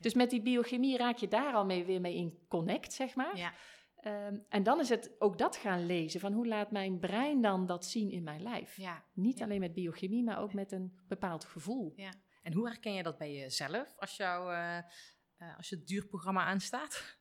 [0.00, 3.36] Dus met die biochemie raak je daar al mee, weer mee in connect, zeg maar.
[3.36, 3.52] Ja.
[3.96, 7.66] Ehm, en dan is het ook dat gaan lezen, van hoe laat mijn brein dan
[7.66, 8.76] dat zien in mijn lijf?
[8.76, 9.04] Ja.
[9.12, 9.44] Niet Ja.
[9.44, 11.92] alleen met biochemie, maar ook met een bepaald gevoel.
[11.96, 12.12] ja.
[12.42, 16.44] En hoe herken je dat bij jezelf als, jou, eh, eh, als je het duurprogramma
[16.44, 17.18] aanstaat?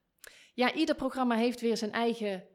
[0.53, 2.47] Ja, ieder programma heeft weer zijn eigen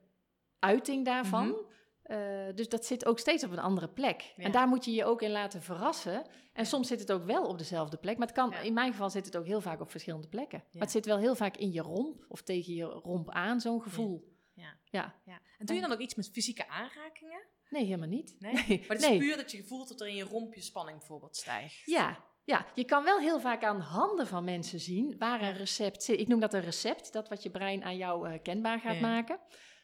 [0.59, 1.46] uiting daarvan.
[1.48, 1.56] Mhm.
[2.02, 4.32] Eh, dus dat zit ook steeds op een andere plek.
[4.36, 4.44] Ja.
[4.44, 6.26] En daar moet je je ook in laten verrassen.
[6.52, 8.18] En soms zit het ook wel op dezelfde plek.
[8.18, 8.59] Maar het kan, Ja.
[8.59, 10.64] in mijn geval zit het ook heel vaak op verschillende plekken.
[10.72, 13.82] Maar het zit wel heel vaak in je romp of tegen je romp aan, zo'n
[13.82, 14.36] gevoel.
[14.54, 15.14] Ja.
[15.24, 15.40] Ja.
[15.59, 17.40] En doe je dan ook iets met fysieke aanrakingen?
[17.70, 18.36] Nee, helemaal niet.
[18.38, 18.52] Nee?
[18.52, 19.18] Maar het is nee.
[19.18, 21.82] puur dat je voelt dat er in je romp je spanning bijvoorbeeld stijgt.
[21.84, 26.02] Ja, ja, je kan wel heel vaak aan handen van mensen zien waar een recept
[26.02, 26.20] zit.
[26.20, 29.00] Ik noem dat een recept, dat wat je brein aan jou eh, kenbaar gaat Ja.
[29.00, 29.38] maken.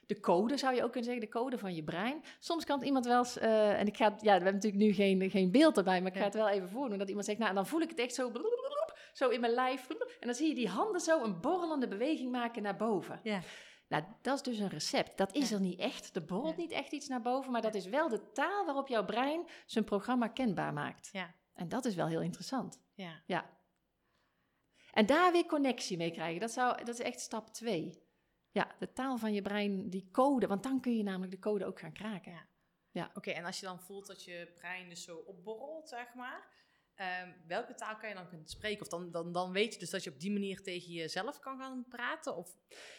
[0.06, 2.22] De code zou je ook kunnen zeggen, de code van je brein.
[2.38, 4.92] Soms kan het iemand wel eens, eh, en ik ga, ja, we hebben natuurlijk nu
[4.92, 6.98] geen, geen beeld erbij, maar ik ga het wel even voordoen.
[6.98, 8.32] Dat iemand zegt, nou, dan voel ik het echt zo,
[9.12, 9.88] zo in mijn lijf.
[9.88, 13.20] En dan zie je die handen zo een borrelende beweging maken naar boven.
[13.22, 13.40] Ja.
[13.88, 15.16] Nou, dat is dus een recept.
[15.18, 15.54] Dat is Ja.
[15.54, 16.16] er niet echt.
[16.16, 16.60] Er borrelt Ja.
[16.62, 19.84] niet echt iets naar boven, maar dat is wel de taal waarop jouw brein zijn
[19.84, 21.08] programma kenbaar maakt.
[21.12, 21.34] Ja.
[21.54, 22.80] En dat is wel heel interessant.
[22.94, 23.22] Ja.
[23.26, 23.50] Ja.
[24.92, 28.02] En daar weer connectie mee krijgen, dat, zou, dat is echt stap twee.
[28.54, 31.64] Ja, de taal van je brein, die code, want dan kun je namelijk de code
[31.64, 32.48] ook gaan kraken.
[32.90, 33.10] Ja.
[33.14, 36.52] Oké, en als je dan voelt dat je brein dus zo opborrelt, zeg maar.
[36.94, 38.80] ehm, welke taal kan je dan kunnen spreken?
[38.82, 41.58] Of dan, dan, dan weet je dus dat je op die manier tegen jezelf kan
[41.58, 42.36] gaan praten?
[42.36, 42.56] Of,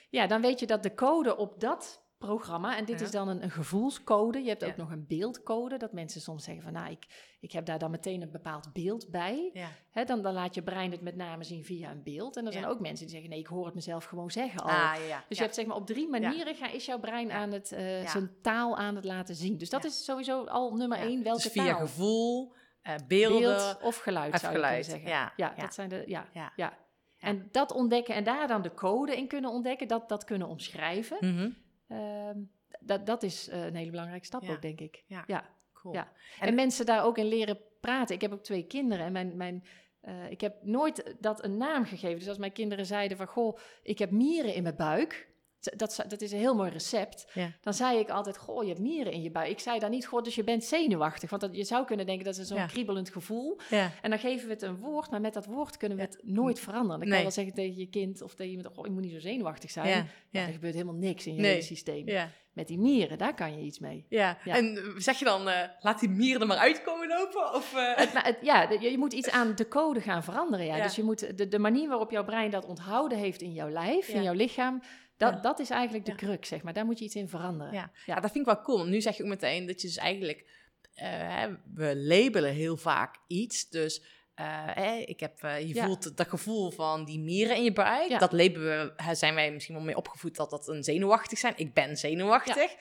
[0.09, 3.05] Ja, dan weet je dat de code op dat programma, en dit Ja.
[3.05, 4.67] is dan een, een gevoelscode, je hebt Ja.
[4.67, 7.91] ook nog een beeldcode, dat mensen soms zeggen van, nou, ik, ik heb daar dan
[7.91, 9.49] meteen een bepaald beeld bij.
[9.53, 9.67] ja.
[9.91, 12.37] Hè, dan, dan laat je brein het met name zien via een beeld.
[12.37, 14.69] En er zijn ook mensen die zeggen, nee, ik hoor het mezelf gewoon zeggen al.
[14.69, 14.93] Ah.
[15.27, 18.07] Dus je hebt zeg maar op drie manieren ga, is jouw brein aan het, Ja.
[18.07, 19.57] zijn taal aan het laten zien.
[19.57, 21.79] Dus dat is sowieso al nummer één, welke dus via taal?
[21.79, 23.39] gevoel, eh, beelden.
[23.41, 25.09] Beeld of geluid of zou je kunnen zeggen.
[25.09, 26.73] ja, dat zijn de, ja, Ja.
[27.19, 31.17] En dat ontdekken en daar dan de code in kunnen ontdekken, dat, dat kunnen omschrijven.
[31.19, 31.49] Mhm.
[31.87, 32.39] Ehm,
[32.79, 34.51] dat, dat is eh, een hele belangrijke stap Ja.
[34.51, 35.03] ook, denk ik.
[35.07, 35.23] Ja.
[35.27, 35.45] ja.
[35.73, 35.93] Cool.
[35.93, 36.11] Ja.
[36.39, 38.15] En- En, mensen daar ook in leren praten.
[38.15, 39.63] Ik heb ook twee kinderen en mijn, mijn,
[40.01, 42.19] eh, ik heb nooit dat een naam gegeven.
[42.19, 45.27] Dus als mijn kinderen zeiden van, goh, ik heb mieren in mijn buik,
[45.75, 47.27] dat, dat is een heel mooi recept.
[47.33, 47.51] Ja.
[47.61, 49.49] Dan zei ik altijd, goh, je hebt mieren in je buik.
[49.49, 51.29] Ik zei dan niet, goh, dus je bent zenuwachtig.
[51.29, 52.65] Want dat, je zou kunnen denken, dat is zo'n Ja.
[52.65, 53.59] kriebelend gevoel.
[53.69, 53.91] Ja.
[54.01, 56.59] En dan geven we het een woord, maar met dat woord kunnen we het nooit
[56.59, 56.99] veranderen.
[56.99, 59.13] Dan kan je wel zeggen tegen je kind of tegen iemand, goh, je moet niet
[59.13, 59.87] zo zenuwachtig zijn.
[59.87, 60.05] Ja.
[60.29, 61.51] Ja, er gebeurt helemaal niks in je Nee.
[61.51, 62.05] hele systeem.
[62.53, 64.05] Met die mieren, daar kan je iets mee.
[64.09, 64.37] Ja.
[64.43, 64.55] Ja.
[64.55, 67.53] En eh, zeg je dan, eh, laat die mieren er maar uitkomen lopen?
[67.53, 70.65] Of, eh, Het, maar het- ja, de- je, moet iets aan de code gaan veranderen.
[70.65, 70.83] Ja.
[70.83, 74.07] Dus je moet de, de manier waarop jouw brein dat onthouden heeft in jouw lijf,
[74.07, 74.81] in jouw lichaam,
[75.17, 75.39] dat, Ja.
[75.39, 76.17] dat is eigenlijk de Ja.
[76.17, 76.73] crux, zeg maar.
[76.73, 77.73] Daar moet je iets in veranderen.
[77.73, 77.91] Ja.
[78.05, 78.77] ja, dat vind ik wel cool.
[78.77, 80.49] Want nu zeg je ook meteen dat je dus eigenlijk...
[80.93, 83.69] eh, hè, we labelen heel vaak iets.
[83.69, 84.03] Dus
[84.35, 85.85] eh, hè, ik heb, eh, je Ja.
[85.85, 88.09] voelt dat gevoel van die mieren in je buik.
[88.09, 88.17] Ja.
[88.17, 91.53] Dat labelen we, zijn wij misschien wel mee opgevoed dat dat een zenuwachtig zijn.
[91.57, 92.75] Ik ben zenuwachtig.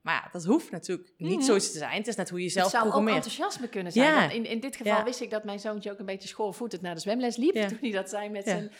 [0.00, 1.96] Maar ja, dat hoeft natuurlijk niet zo te zijn.
[1.98, 3.24] Het is net hoe je Het zelf zou ook programmeert.
[3.26, 4.30] enthousiasme kunnen zijn.
[4.30, 5.04] In, in dit geval Ja.
[5.04, 7.54] wist ik dat mijn zoontje ook een beetje schoorvoetend naar de zwemles liep.
[7.54, 7.68] Ja.
[7.68, 8.50] Toen hij dat zei met Ja.
[8.50, 8.72] zijn...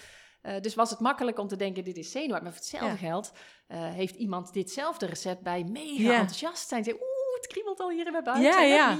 [0.46, 2.42] eh, dus was het makkelijk om te denken, dit is zenuwachtig.
[2.42, 3.10] Maar voor hetzelfde Ja.
[3.10, 3.32] geld
[3.66, 6.18] eh, heeft iemand ditzelfde recept bij mega Ja.
[6.18, 6.84] enthousiast zijn.
[6.84, 8.42] Zei, Oeh, het kriebelt al hier in mijn buik.
[8.42, 8.90] Ja, ja.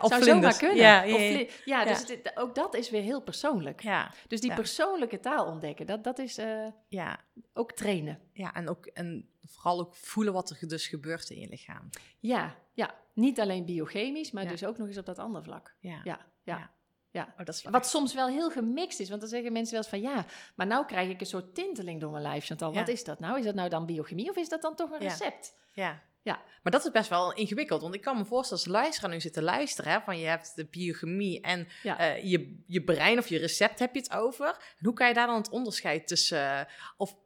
[0.00, 0.26] of Zou vlinders.
[0.26, 0.76] zomaar kunnen.
[0.76, 1.84] Ja, ja, ja.
[1.84, 3.82] dus het- ook dat is weer heel persoonlijk.
[3.82, 7.20] Ja, Dus die persoonlijke taal ontdekken, dat, dat is eh, ja,
[7.54, 8.18] ook trainen.
[8.32, 11.88] ja, en, ook, en vooral ook voelen wat er dus gebeurt in je lichaam.
[12.18, 12.94] Ja, ja.
[13.14, 15.74] niet alleen biochemisch, maar dus ook nog eens op dat andere vlak.
[15.78, 16.00] Ja,
[16.44, 16.70] Ja,
[17.12, 17.34] ja.
[17.38, 19.90] Oh, dat is Wat soms wel heel gemixt is, want dan zeggen mensen wel eens
[19.90, 22.72] van ja, maar nou krijg ik een soort tinteling door mijn lijf, Chantal.
[22.74, 22.92] Wat Ja.
[22.92, 23.38] is dat nou?
[23.38, 25.54] Is dat nou dan biochemie of is dat dan toch een recept?
[25.72, 26.02] Ja.
[26.24, 26.40] Ja.
[26.62, 27.82] Maar dat is best wel ingewikkeld.
[27.82, 29.92] Want ik kan me voorstellen als luisteraar nu zit te luisteren.
[29.92, 31.98] Hè, van je hebt de biochemie en Ja.
[31.98, 34.46] eh, je, je brein of je recept heb je het over.
[34.46, 36.58] En hoe kan je daar dan het onderscheid tussen...
[36.58, 36.64] eh,
[36.96, 37.16] of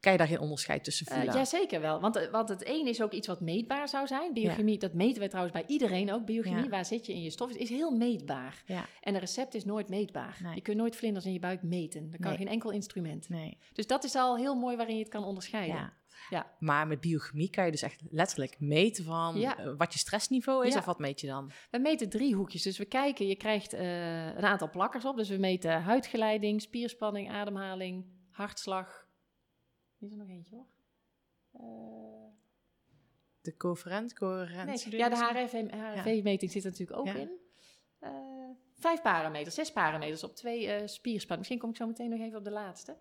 [0.00, 1.34] kan je daar geen onderscheid tussen Eh, voelen?
[1.34, 2.00] ja, zeker wel.
[2.00, 4.32] Want, eh, want het een is ook iets wat meetbaar zou zijn.
[4.32, 6.24] Biochemie, dat meten wij trouwens bij iedereen ook.
[6.24, 6.68] Biochemie, Ja.
[6.70, 8.62] waar zit je in je stof, is heel meetbaar.
[8.66, 8.86] Ja.
[9.00, 10.38] En een recept is nooit meetbaar.
[10.42, 10.54] Nee.
[10.54, 12.10] Je kunt nooit vlinders in je buik meten.
[12.10, 12.38] Dat kan Nee.
[12.38, 13.28] geen enkel instrument.
[13.28, 13.58] Nee.
[13.72, 15.92] Dus dat is al heel mooi waarin je het kan onderscheiden.
[16.30, 16.52] Ja.
[16.58, 19.58] Maar met biochemie kan je dus echt letterlijk meten van Ja.
[19.58, 20.72] eh, wat je stressniveau is.
[20.72, 20.78] Ja.
[20.78, 21.50] Of wat meet je dan?
[21.70, 22.62] We meten drie hoekjes.
[22.62, 25.16] Dus we kijken, je krijgt een aantal plakkers op.
[25.16, 29.05] Dus we meten huidgeleiding, spierspanning, ademhaling, hartslag.
[29.98, 30.66] Is er nog eentje hoor.
[31.52, 32.32] Eh,
[33.40, 34.86] De coherent, coherent.
[34.86, 37.14] nee, ja, de HRV-meting zit er natuurlijk ook Ja.
[37.14, 37.30] in.
[37.98, 38.10] Eh,
[38.78, 41.38] vijf parameters, zes parameters op twee eh spierspanning.
[41.38, 42.96] Misschien kom ik zo meteen nog even op de laatste.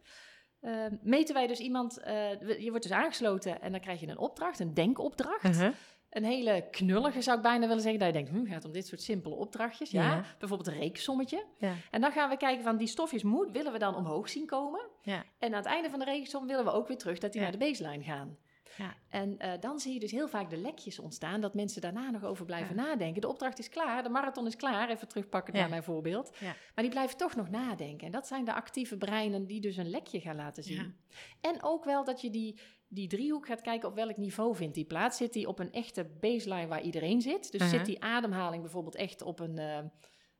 [1.02, 4.60] Meten wij dus iemand, eh, je wordt dus aangesloten en dan krijg je een opdracht,
[4.60, 5.44] een denkopdracht.
[5.44, 5.74] Uh-huh.
[6.16, 8.00] Een hele knullige zou ik bijna willen zeggen.
[8.00, 9.92] Dat je denkt, hm, gaat om dit soort simpele opdrachtjes.
[9.92, 10.04] Ja.
[10.04, 10.24] Ja.
[10.40, 11.46] Bijvoorbeeld een rekensommetje.
[11.58, 11.74] Ja.
[11.92, 14.82] En dan gaan we kijken van die stofjes moet, willen we dan omhoog zien komen.
[15.02, 15.24] Ja.
[15.40, 17.52] En aan het einde van de rekensom willen we ook weer terug dat die naar
[17.52, 18.38] de baseline gaan.
[18.78, 18.96] Ja.
[19.10, 22.24] En eh, dan zie je dus heel vaak de lekjes ontstaan, dat mensen daarna nog
[22.24, 23.22] over blijven nadenken.
[23.22, 25.60] De opdracht is klaar, de marathon is klaar, even terugpakken Ja.
[25.60, 26.36] naar mijn voorbeeld.
[26.40, 26.46] Ja.
[26.46, 28.06] Maar die blijven toch nog nadenken.
[28.06, 30.96] En dat zijn de actieve breinen die dus een lekje gaan laten zien.
[31.10, 31.18] Ja.
[31.50, 32.60] En ook wel dat je die,
[32.96, 35.18] die driehoek gaat kijken op welk niveau vindt die plaats.
[35.18, 37.52] Zit die op een echte baseline waar iedereen zit?
[37.52, 37.70] Dus Mhm.
[37.70, 39.58] zit die ademhaling bijvoorbeeld echt op een...
[39.58, 39.78] eh,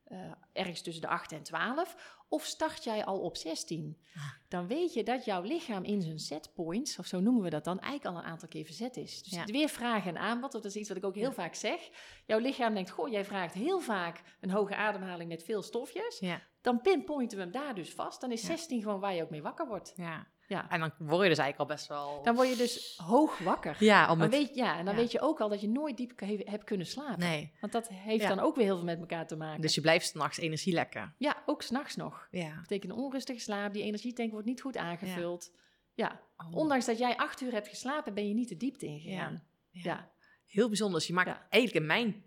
[0.06, 2.22] eh, ergens tussen de 8 en 12?
[2.30, 3.98] Of start jij al op 16?
[4.16, 4.24] Ah.
[4.48, 7.64] Dan weet je dat jouw lichaam in zijn set points, of zo noemen we dat
[7.64, 9.24] dan, eigenlijk al een aantal keer verzet is.
[9.24, 9.46] Dus Ja.
[9.46, 11.90] weer vraag en aanbod, dat is iets wat ik ook heel vaak zeg.
[12.26, 16.20] Jouw lichaam denkt, goh, jij vraagt heel vaak een hoge ademhaling met veel stofjes.
[16.20, 16.42] Ja.
[16.62, 18.22] Dan pinpointen we hem daar dus vast.
[18.22, 18.48] Dan is Ja.
[18.48, 19.94] 16 gewoon waar je ook mee wakker wordt.
[19.96, 20.28] ja.
[20.48, 20.70] Ja.
[20.70, 22.24] En dan word je dus eigenlijk al best wel...
[22.24, 23.76] Dan word je dus hoog wakker.
[23.80, 24.30] ja, Dan met...
[24.30, 25.00] weet, ja, en dan ja.
[25.00, 27.20] weet je ook al dat je nooit diep he- hebt kunnen slapen.
[27.20, 27.52] Nee.
[27.62, 28.30] Want dat heeft Ja.
[28.30, 29.62] dan ook weer heel veel met elkaar te maken.
[29.62, 31.16] Dus je blijft s'nachts energie lekken.
[31.18, 32.28] Ja, ook s'nachts nog.
[32.32, 32.50] Ja.
[32.50, 33.74] Dat betekent een onrustige slaap.
[33.74, 35.52] Die energietank wordt niet goed aangevuld.
[35.94, 36.22] Ja.
[36.38, 36.56] Oh.
[36.56, 39.44] Ondanks dat jij acht uur hebt geslapen, ben je niet de diepte ingegaan.
[39.72, 39.82] Ja.
[39.84, 40.12] Ja.
[40.46, 40.98] Heel bijzonder.
[41.00, 42.24] Dus je maakt eigenlijk in mijn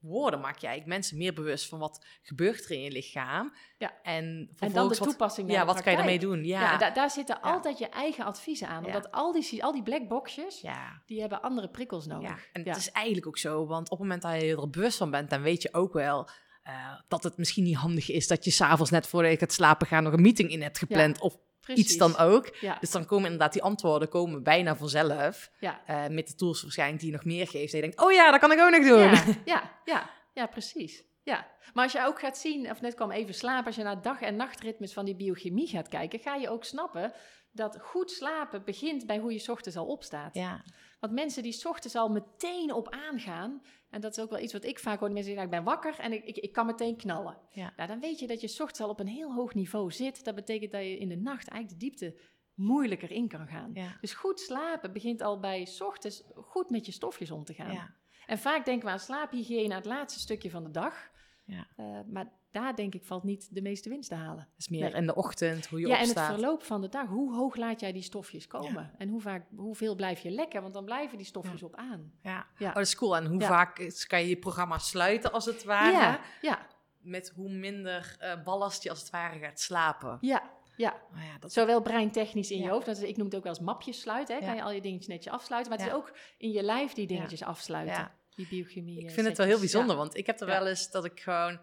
[0.00, 3.54] woorden maak je eigenlijk mensen meer bewust van wat gebeurt er in je lichaam.
[3.78, 3.92] Ja.
[4.02, 6.44] En En dan de wat, toepassing naar ja, de wat kan je daarmee doen?
[6.44, 6.76] Ja, Ja.
[6.78, 8.84] da- daar zitten altijd je eigen adviezen aan.
[8.84, 10.64] Omdat al die, al die black boxjes,
[11.06, 12.28] die hebben andere prikkels nodig.
[12.28, 14.98] Ja, en het is eigenlijk ook zo, want op het moment dat je er bewust
[14.98, 16.28] van bent, dan weet je ook wel
[16.62, 16.74] eh,
[17.08, 20.02] dat het misschien niet handig is dat je s'avonds net voordat je gaat slapen gaan
[20.02, 21.36] nog een meeting in hebt gepland of
[21.74, 21.84] Precies.
[21.84, 22.56] iets dan ook.
[22.60, 25.80] Ja, Dus dan komen inderdaad die antwoorden komen bijna vanzelf ja.
[25.86, 27.72] eh, met de tools waarschijnlijk die je nog meer geeft.
[27.72, 28.98] En je denkt, oh ja, dat kan ik ook nog doen.
[28.98, 31.02] Ja, ja, ja, ja, precies.
[31.22, 31.46] Ja.
[31.74, 34.20] Maar als je ook gaat zien, of net kwam even slapen, als je naar dag-
[34.20, 37.12] en nachtritmes van die biochemie gaat kijken, ga je ook snappen
[37.52, 40.34] dat goed slapen begint bij hoe je 's ochtends al opstaat.
[40.34, 40.62] Ja,
[41.00, 44.52] Want mensen die 's ochtends al meteen op aangaan, en dat is ook wel iets
[44.52, 46.66] wat ik vaak hoor, mensen zeggen, nou, ik ben wakker en ik, ik, ik kan
[46.66, 47.38] meteen knallen.
[47.50, 47.72] Ja.
[47.76, 50.24] Nou, dan weet je dat je 's ochtends al op een heel hoog niveau zit.
[50.24, 52.20] Dat betekent dat je in de nacht eigenlijk de diepte
[52.54, 53.70] moeilijker in kan gaan.
[53.74, 57.54] ja, Dus goed slapen begint al bij 's ochtends goed met je stofjes om te
[57.54, 57.72] gaan.
[57.72, 57.96] ja.
[58.26, 61.10] En vaak denken we aan slaaphygiëne aan het laatste stukje van de dag.
[61.44, 61.66] Ja.
[61.76, 64.36] Eh, maar daar denk ik valt niet de meeste winst te halen.
[64.50, 64.92] Dat is meer Nee.
[64.92, 66.32] in de ochtend, hoe je ja, en het opstaat.
[66.34, 67.08] verloop van de dag.
[67.08, 68.94] Hoe hoog laat jij die stofjes komen?
[68.98, 70.62] En hoe vaak, hoeveel blijf je lekker?
[70.62, 71.66] Want dan blijven die stofjes Ja.
[71.66, 72.12] op aan.
[72.22, 72.46] Ja.
[72.58, 72.68] Ja.
[72.68, 73.16] Oh, dat is cool.
[73.16, 75.92] En hoe vaak kan je je programma sluiten als het ware?
[75.92, 76.66] Ja, ja,
[77.00, 80.18] Met hoe minder eh, ballast je als het ware gaat slapen.
[80.20, 80.96] ja, ja.
[81.12, 83.52] Nou ja, dat Zowel breintechnisch in je hoofd, dat is, ik noem het ook wel
[83.52, 84.34] eens mapjes sluiten.
[84.34, 84.40] Hè?
[84.40, 84.46] Ja.
[84.46, 85.70] Kan je al je dingetjes netjes afsluiten.
[85.72, 87.94] Maar het is ook in je lijf die dingetjes afsluiten.
[87.94, 88.14] Ja.
[88.34, 88.98] Die biochemie.
[89.00, 91.20] Ik eh, vind het wel heel bijzonder, want ik heb er wel eens dat ik
[91.20, 91.60] gewoon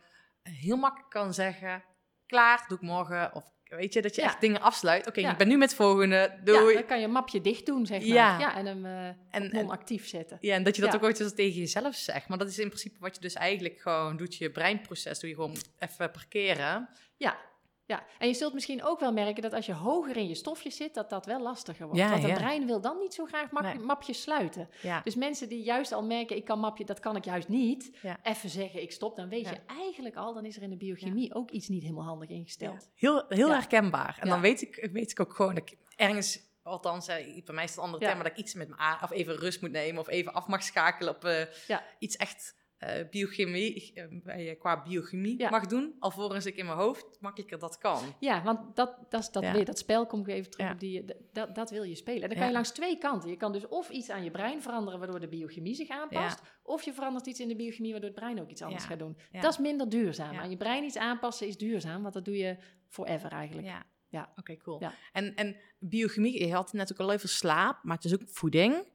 [0.49, 1.83] heel makkelijk kan zeggen:
[2.25, 3.33] klaar, doe ik morgen.
[3.35, 4.27] Of weet je, dat je Ja.
[4.27, 5.07] echt dingen afsluit.
[5.07, 5.31] Oké, Ja.
[5.31, 6.15] ik ben nu met het volgende.
[6.15, 6.73] Ja, Doei.
[6.73, 8.07] dan kan je een mapje dicht doen, zeg maar.
[8.07, 8.39] Ja.
[8.39, 10.37] Ja, en hem eh, En- op en- non-actief zetten.
[10.41, 10.97] Ja, en dat je dat Ja.
[10.97, 12.27] ook ooit eens tegen jezelf zegt.
[12.27, 14.35] Maar dat is in principe wat je dus eigenlijk gewoon doet.
[14.35, 16.89] Je breinproces doe je gewoon even parkeren.
[17.17, 17.37] Ja,
[17.85, 18.03] ja.
[18.17, 20.93] En je zult misschien ook wel merken dat als je hoger in je stofjes zit,
[20.93, 21.99] dat dat wel lastiger wordt.
[22.01, 22.37] Ja, Want het ja.
[22.37, 23.79] brein wil dan niet zo graag map- Nee.
[23.79, 24.69] mapjes sluiten.
[24.81, 25.01] Ja.
[25.03, 28.49] Dus mensen die juist al merken, ik kan mapje, dat kan ik juist niet, even
[28.49, 31.51] zeggen, ik stop, dan weet je eigenlijk al, dan is er in de biochemie ook
[31.51, 32.89] iets niet helemaal handig ingesteld.
[32.95, 34.17] Heel, heel herkenbaar.
[34.19, 37.63] En dan weet ik, weet ik ook gewoon dat ik ergens, althans, eh, bij mij
[37.63, 39.61] is het een andere term, maar dat ik iets met me aan, of even rust
[39.61, 42.55] moet nemen, of even af mag schakelen op eh, iets echt
[42.85, 45.49] eh, biochemie, eh, bij, eh, qua biochemie Ja.
[45.49, 48.01] mag doen, alvorens ik in mijn hoofd makkelijker dat kan.
[48.19, 49.51] Ja, want dat, dat, is dat, Ja.
[49.53, 50.73] weer, dat spel, kom ik weer even terug Ja.
[50.73, 52.21] op die, d- dat, dat wil je spelen.
[52.21, 53.29] En dan kan je langs twee kanten.
[53.29, 56.83] Je kan dus of iets aan je brein veranderen waardoor de biochemie zich aanpast, of
[56.83, 59.17] je verandert iets in de biochemie waardoor het brein ook iets anders gaat doen.
[59.31, 60.35] Dat is minder duurzaam.
[60.35, 62.57] Aan je brein iets aanpassen is duurzaam, want dat doe je
[62.87, 63.67] forever eigenlijk.
[63.67, 63.83] Ja.
[64.09, 64.33] Ja.
[64.35, 64.81] Oké, cool.
[65.13, 68.87] En, en biochemie, je had net ook al even slaap, maar het is ook voeding.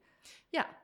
[0.48, 0.78] Ja.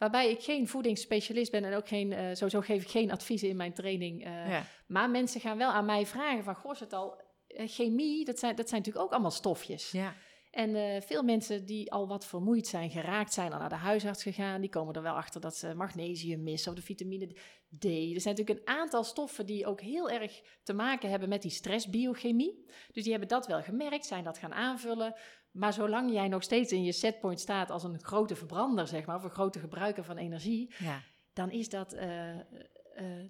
[0.00, 3.56] Waarbij ik geen voedingsspecialist ben en ook geen, eh, sowieso geef ik geen adviezen in
[3.56, 4.24] mijn training.
[4.24, 4.64] eh, ja.
[4.86, 8.56] Maar mensen gaan wel aan mij vragen van, goh, het al, eh, chemie, dat zijn,
[8.56, 9.90] dat zijn natuurlijk ook allemaal stofjes.
[9.90, 10.14] Ja.
[10.50, 14.60] En veel mensen die al wat vermoeid zijn, geraakt zijn, al naar de huisarts gegaan,
[14.60, 17.26] die komen er wel achter dat ze magnesium missen of de vitamine
[17.78, 17.84] D.
[17.84, 21.50] Er zijn natuurlijk een aantal stoffen die ook heel erg te maken hebben met die
[21.50, 22.64] stressbiochemie.
[22.92, 25.14] Dus die hebben dat wel gemerkt, zijn dat gaan aanvullen.
[25.50, 29.16] Maar zolang jij nog steeds in je setpoint staat als een grote verbrander, zeg maar,
[29.16, 31.00] of een grote gebruiker van energie, Ja.
[31.32, 32.36] dan is dat, eh,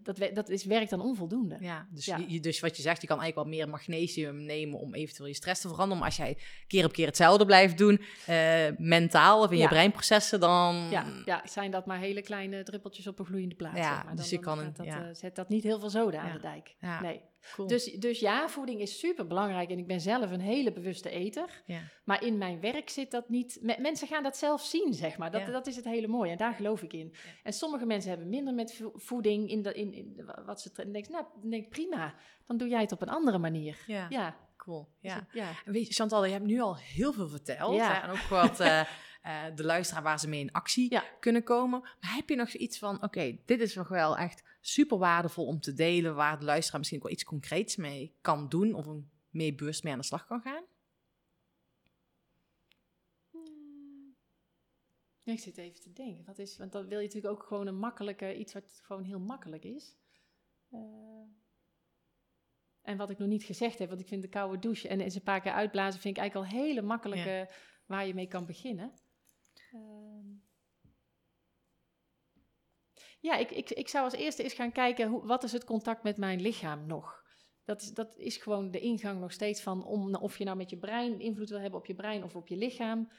[0.02, 1.56] dat, dat is, werkt dan onvoldoende.
[1.60, 2.16] Ja, dus, Ja.
[2.16, 5.28] Je, je- dus wat je zegt, je kan eigenlijk wel meer magnesium nemen om eventueel
[5.28, 5.98] je stress te veranderen.
[5.98, 10.40] Maar als jij keer op keer hetzelfde blijft doen, eh, mentaal of in je breinprocessen,
[10.40, 10.74] dan...
[10.90, 13.76] Ja, ja, zijn dat maar hele kleine druppeltjes op een gloeiende plaat.
[13.76, 14.16] Ja, zeg maar.
[14.16, 16.40] dus Dan- je dan kan een- dat, zet dat niet heel veel zoden aan de
[16.40, 16.74] dijk.
[17.02, 17.20] Nee.
[17.54, 17.68] Cool.
[17.68, 21.62] Dus, dus ja, voeding is super belangrijk en ik ben zelf een hele bewuste eter.
[21.66, 21.80] ja.
[22.04, 23.58] Maar in mijn werk zit dat niet.
[23.62, 25.30] me- mensen gaan dat zelf zien, zeg maar.
[25.30, 25.50] Dat, Ja.
[25.50, 27.14] dat is het hele mooie en daar geloof ik in.
[27.42, 30.70] En sommige mensen hebben minder met vo- voeding in, de, in, in wat ze.
[30.74, 32.14] Dan denk nou, denk prima.
[32.46, 33.76] Dan doe jij het op een andere manier.
[33.86, 34.36] Ja.
[34.56, 34.88] cool.
[35.00, 35.48] Dus Ja.
[35.64, 37.74] En Weet je, Chantal, je hebt nu al heel veel verteld.
[37.74, 37.92] Ja.
[37.94, 38.00] Hè?
[38.00, 38.80] En ook wat eh,
[39.22, 41.04] eh, de luisteraar waar ze mee in actie Ja.
[41.20, 41.80] kunnen komen.
[41.80, 45.60] Maar heb je nog zoiets van, oké, dit is nog wel echt super waardevol om
[45.60, 49.10] te delen, waar de luisteraar misschien ook wel iets concreets mee kan doen of een
[49.30, 50.64] mee bewust mee aan de slag kan gaan?
[55.22, 56.24] Ja, ik zit even te denken.
[56.24, 59.20] Wat is, want dan wil je natuurlijk ook gewoon een makkelijke, iets wat gewoon heel
[59.20, 59.96] makkelijk is.
[60.70, 60.80] Eh,
[62.82, 65.14] en wat ik nog niet gezegd heb, want ik vind de koude douche en eens
[65.14, 67.50] een paar keer uitblazen, vind ik eigenlijk al hele makkelijke
[67.86, 68.92] waar je mee kan beginnen.
[69.72, 70.26] Ehm,
[73.20, 76.02] ja, ik, ik, ik zou als eerste eens gaan kijken, hoe, wat is het contact
[76.02, 77.22] met mijn lichaam nog?
[77.64, 80.70] Dat is, dat is gewoon de ingang nog steeds van, om, of je nou met
[80.70, 83.10] je brein invloed wil hebben op je brein of op je lichaam.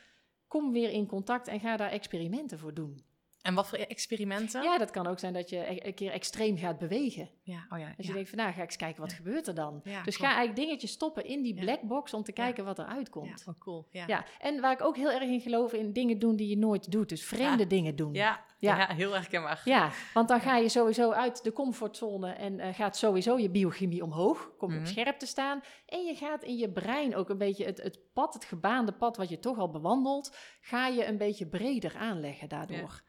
[0.48, 3.06] Kom weer in contact en ga daar experimenten voor doen.
[3.42, 4.64] En wat voor experimenten?
[4.64, 7.30] Ja, dat kan ook zijn dat je e- een keer extreem gaat bewegen.
[7.44, 7.86] Ja, oh ja.
[7.88, 8.04] Als ja.
[8.08, 9.82] je denkt van, nou ga ik eens kijken, wat gebeurt er dan?
[9.84, 10.32] Ja, dus klopt.
[10.32, 11.62] ga eigenlijk dingetjes stoppen in die Ja.
[11.62, 13.44] black box om te kijken wat eruit Ja, komt.
[13.48, 13.88] oh, cool.
[13.92, 14.04] Ja.
[14.08, 14.26] Ja.
[14.40, 17.10] en waar ik ook heel erg in geloof, in dingen doen die je nooit doet.
[17.10, 17.70] Dus vreemde Ja.
[17.70, 18.14] dingen doen.
[18.14, 18.78] Ja, Ja.
[18.78, 18.94] ja.
[18.96, 19.62] heel herkenbaar.
[19.66, 24.04] Ja, want dan ga je sowieso uit de comfortzone en eh, gaat sowieso je biochemie
[24.04, 24.52] omhoog.
[24.58, 24.92] Kom je op Mhm.
[24.92, 25.62] scherp te staan.
[25.86, 29.18] En je gaat in je brein ook een beetje het, het pad, het gebaande pad
[29.18, 33.02] wat je toch al bewandelt, ga je een beetje breder aanleggen daardoor.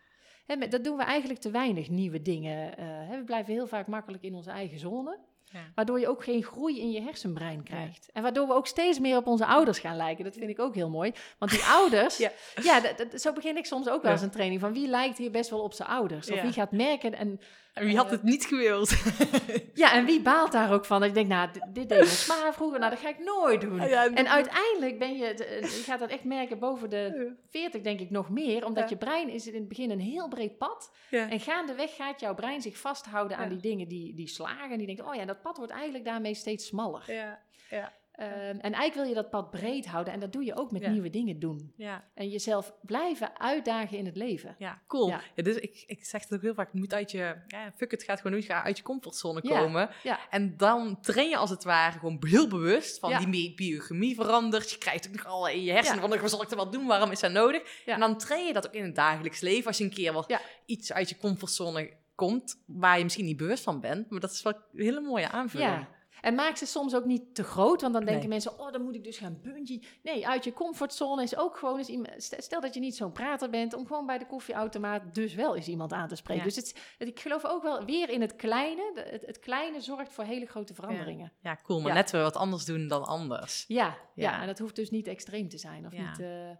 [0.46, 2.76] Hè, dat doen we eigenlijk te weinig nieuwe dingen.
[2.76, 5.18] eh, hè, we blijven heel vaak makkelijk in onze eigen zone.
[5.44, 5.60] Ja.
[5.74, 8.08] Waardoor je ook geen groei in je hersenbrein krijgt.
[8.12, 10.24] En waardoor we ook steeds meer op onze ouders gaan lijken.
[10.24, 11.12] Dat vind ik ook heel mooi.
[11.38, 12.30] Want die ouders, ja,
[12.62, 12.80] Ja.
[13.18, 14.60] zo begin ik soms ook wel eens een training.
[14.60, 16.30] Van wie lijkt hier best wel op zijn ouders?
[16.30, 17.40] Of wie gaat merken en
[17.72, 18.90] En wie had het niet gewild?
[19.74, 21.00] ja, en wie baalt daar ook van?
[21.00, 23.60] Dat je denkt, nou, dit, dit deed mijn sma vroeger, nou, dat ga ik nooit
[23.60, 23.80] doen.
[23.88, 28.00] Ja, En uiteindelijk ben je, eh, je gaat dat echt merken boven de 40 denk
[28.00, 28.88] ik nog meer, omdat Ja.
[28.90, 30.92] je brein is in het begin een heel breed pad.
[31.10, 31.30] Ja.
[31.30, 34.70] En gaandeweg gaat jouw brein zich vasthouden aan die dingen die, die slagen.
[34.70, 37.02] En die denkt, oh ja, dat pad wordt eigenlijk daarmee steeds smaller.
[37.12, 37.92] Ja, ja.
[38.22, 40.82] Ehm, en eigenlijk wil je dat pad breed houden en dat doe je ook met
[40.82, 40.90] Ja.
[40.90, 41.72] nieuwe dingen doen.
[41.76, 42.04] Ja.
[42.14, 44.54] En jezelf blijven uitdagen in het leven.
[44.58, 45.08] Ja, cool.
[45.08, 45.20] Ja.
[45.34, 48.02] Dus ik, ik zeg het ook heel vaak, je moet uit je, ja, fuck het,
[48.02, 49.90] gaat gewoon doen, uit je comfortzone komen.
[50.02, 50.18] ja.
[50.30, 54.70] En dan train je als het ware gewoon heel bewust van die bi- biochemie verandert.
[54.70, 56.86] Je krijgt ook nog al in je hersenen van, wat zal ik er wat doen,
[56.86, 57.82] waarom is dat nodig?
[57.86, 59.66] En dan train je dat ook in het dagelijks leven.
[59.66, 60.26] Als je een keer wel
[60.66, 64.10] iets uit je comfortzone komt, waar je misschien niet bewust van bent.
[64.10, 65.86] Maar dat is wel een hele mooie aanvulling.
[66.22, 68.28] En maak ze soms ook niet te groot, want dan denken Nee.
[68.28, 69.82] mensen, oh, dan moet ik dus gaan bungee.
[70.02, 72.22] Nee, uit je comfortzone is ook gewoon eens iemand.
[72.22, 75.56] st- Stel dat je niet zo'n prater bent, om gewoon bij de koffieautomaat dus wel
[75.56, 76.42] eens iemand aan te spreken.
[76.44, 76.48] Ja.
[76.48, 78.92] Dus het, het- ik geloof ook wel weer in het kleine.
[78.94, 81.32] Het, het kleine zorgt voor hele grote veranderingen.
[81.40, 81.80] Ja, cool.
[81.80, 83.64] Maar net weer wat anders doen dan anders.
[83.68, 84.40] Ja, ja.
[84.40, 85.86] En dat hoeft dus niet extreem te zijn.
[85.86, 86.50] Of niet, eh,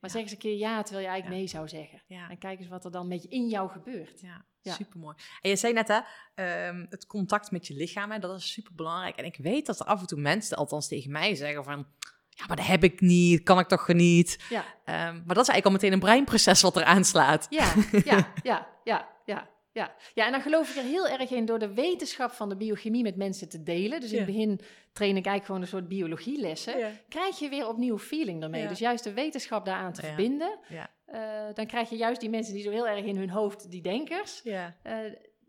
[0.00, 2.02] maar zeg eens een keer ja, terwijl je eigenlijk nee zou zeggen.
[2.06, 2.30] Ja.
[2.30, 4.20] En kijk eens wat er dan met je, in jou gebeurt.
[4.20, 5.16] Ja, supermooi.
[5.40, 6.00] En je zei net, hè,
[6.34, 9.16] ehm, het contact met je lichaam, hè, dat is super belangrijk.
[9.16, 11.86] En ik weet dat er af en toe mensen, althans tegen mij, zeggen van...
[12.28, 14.44] Ja, maar dat heb ik niet, kan ik toch niet.
[14.48, 17.46] Ja, Ehm, maar dat is eigenlijk al meteen een breinproces wat er aanslaat.
[17.50, 17.74] ja,
[18.04, 19.48] ja, ja, ja, ja.
[19.72, 19.94] Ja.
[20.14, 23.02] ja, en dan geloof ik er heel erg in door de wetenschap van de biochemie
[23.02, 24.00] met mensen te delen.
[24.00, 24.24] Dus in Ja.
[24.24, 24.60] het begin
[24.92, 26.74] train ik eigenlijk gewoon een soort biologielessen.
[27.08, 28.62] Krijg je weer opnieuw feeling ermee.
[28.62, 28.68] Ja.
[28.68, 30.58] Dus juist de wetenschap daaraan te verbinden.
[30.68, 30.90] Ja.
[31.06, 33.82] eh, dan krijg je juist die mensen die zo heel erg in hun hoofd, die
[33.82, 34.40] denkers.
[34.44, 34.76] Ja.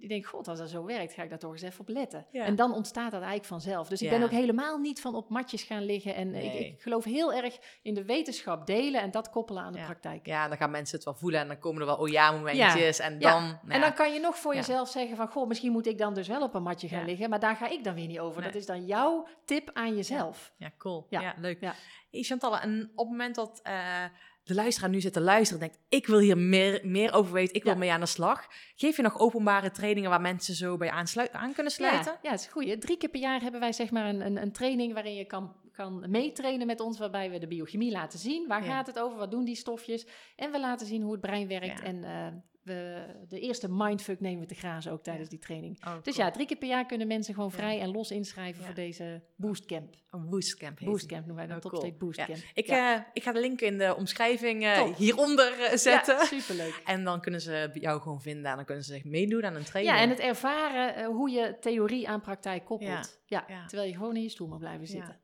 [0.01, 2.25] Die denken, god, als dat zo werkt, ga ik daar toch eens even op letten.
[2.31, 2.45] Ja.
[2.45, 3.87] En dan ontstaat dat eigenlijk vanzelf.
[3.87, 4.17] Dus ik Ja.
[4.17, 6.15] ben ook helemaal niet van op matjes gaan liggen.
[6.15, 6.67] En ik, Nee.
[6.67, 9.85] ik geloof heel erg in de wetenschap delen en dat koppelen aan de Ja.
[9.85, 10.25] praktijk.
[10.25, 12.99] ja, dan gaan mensen het wel voelen en dan komen er wel oh ja momentjes.
[12.99, 13.43] En dan...
[13.43, 16.13] nou En dan kan je nog voor jezelf zeggen van, goh, misschien moet ik dan
[16.13, 18.41] dus wel op een matje gaan liggen, maar daar ga ik dan weer niet over.
[18.41, 18.51] Nee.
[18.51, 20.53] Dat is dan jouw tip aan jezelf.
[20.57, 21.05] Ja, cool.
[21.09, 21.33] Ja.
[21.37, 21.61] Leuk.
[21.61, 21.73] Ja.
[22.11, 24.03] Hey, Chantal, en op het moment dat eh,
[24.51, 27.55] de luisteraar nu zit te luisteren en denkt, ik wil hier meer, meer over weten,
[27.55, 27.79] ik wil Ja.
[27.79, 28.47] mee aan de slag.
[28.75, 32.11] Geef je nog openbare trainingen waar mensen zo bij aansluit, aan kunnen sluiten?
[32.11, 32.81] Ja, ja, dat is goed.
[32.81, 35.55] Drie keer per jaar hebben wij zeg maar een, een, een training waarin je kan,
[35.71, 38.47] kan meetrainen met ons, waarbij we de biochemie laten zien.
[38.47, 38.69] Waar Ja.
[38.69, 39.17] gaat het over?
[39.17, 40.07] Wat doen die stofjes?
[40.35, 41.79] En we laten zien hoe het brein werkt.
[41.79, 41.83] Ja.
[41.85, 42.27] En eh,
[42.63, 45.85] we, de eerste mindfuck nemen we te grazen ook tijdens die training.
[45.85, 47.55] Oh, Dus ja, drie keer per jaar kunnen mensen gewoon Ja.
[47.57, 48.65] vrij en los inschrijven Ja.
[48.65, 49.95] voor deze boostcamp.
[50.09, 50.89] Een boostcamp heet.
[50.89, 51.93] Boostcamp noemen wij dan, Oh, cool.
[51.97, 52.37] Boostcamp.
[52.53, 56.15] Ik, eh, ik ga de link in de omschrijving eh, hieronder eh, zetten.
[56.15, 56.81] Ja, superleuk.
[56.85, 59.63] En dan kunnen ze jou gewoon vinden en dan kunnen ze zich meedoen aan een
[59.63, 59.95] training.
[59.95, 63.19] Ja, en het ervaren hoe je theorie aan praktijk koppelt.
[63.25, 65.19] Ja, terwijl je gewoon in je stoel mag blijven zitten.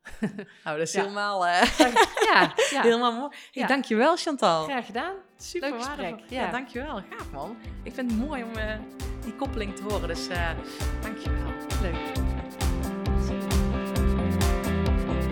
[0.64, 1.46] Nou, dat is helemaal,
[2.34, 2.82] Ja, ja.
[2.82, 3.30] helemaal mooi.
[3.30, 3.68] Hey, Ja.
[3.68, 4.64] Dankjewel Chantal.
[4.64, 5.14] graag gedaan.
[5.38, 6.36] Super Leuk gesprek, waardevol.
[6.36, 6.42] ja.
[6.42, 6.52] Ja.
[6.52, 6.96] dankjewel.
[7.10, 7.58] Gaaf man.
[7.84, 8.74] Ik vind het mooi om eh,
[9.24, 10.08] die koppeling te horen.
[10.08, 10.50] Dus eh
[11.02, 11.46] dankjewel.
[11.82, 11.96] Leuk.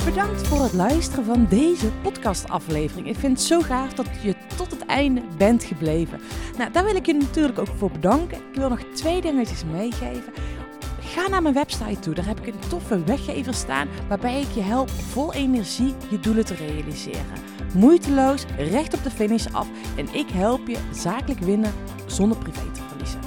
[0.05, 3.07] Bedankt voor het luisteren van deze podcastaflevering.
[3.07, 6.21] Ik vind het zo gaaf dat je tot het einde bent gebleven.
[6.57, 8.37] Nou, daar wil ik je natuurlijk ook voor bedanken.
[8.37, 10.33] Ik wil nog twee dingetjes meegeven.
[11.15, 12.13] Ga naar mijn website toe.
[12.13, 16.45] Daar heb ik een toffe weggever staan waarbij ik je help vol energie je doelen
[16.45, 17.25] te realiseren.
[17.73, 21.73] Moeiteloos, recht op de finish af en ik help je zakelijk winnen
[22.05, 23.19] zonder privé te verliezen.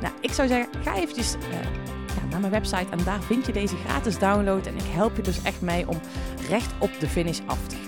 [0.00, 3.76] Nou, ik zou zeggen, ga eventjes eh, naar mijn website en daar vind je deze
[3.76, 4.66] gratis download.
[4.66, 6.00] En ik help je dus echt mee om
[6.48, 7.87] recht op de finish af te gaan.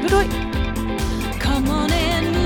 [0.00, 1.40] Good night.
[1.40, 2.37] Come on in.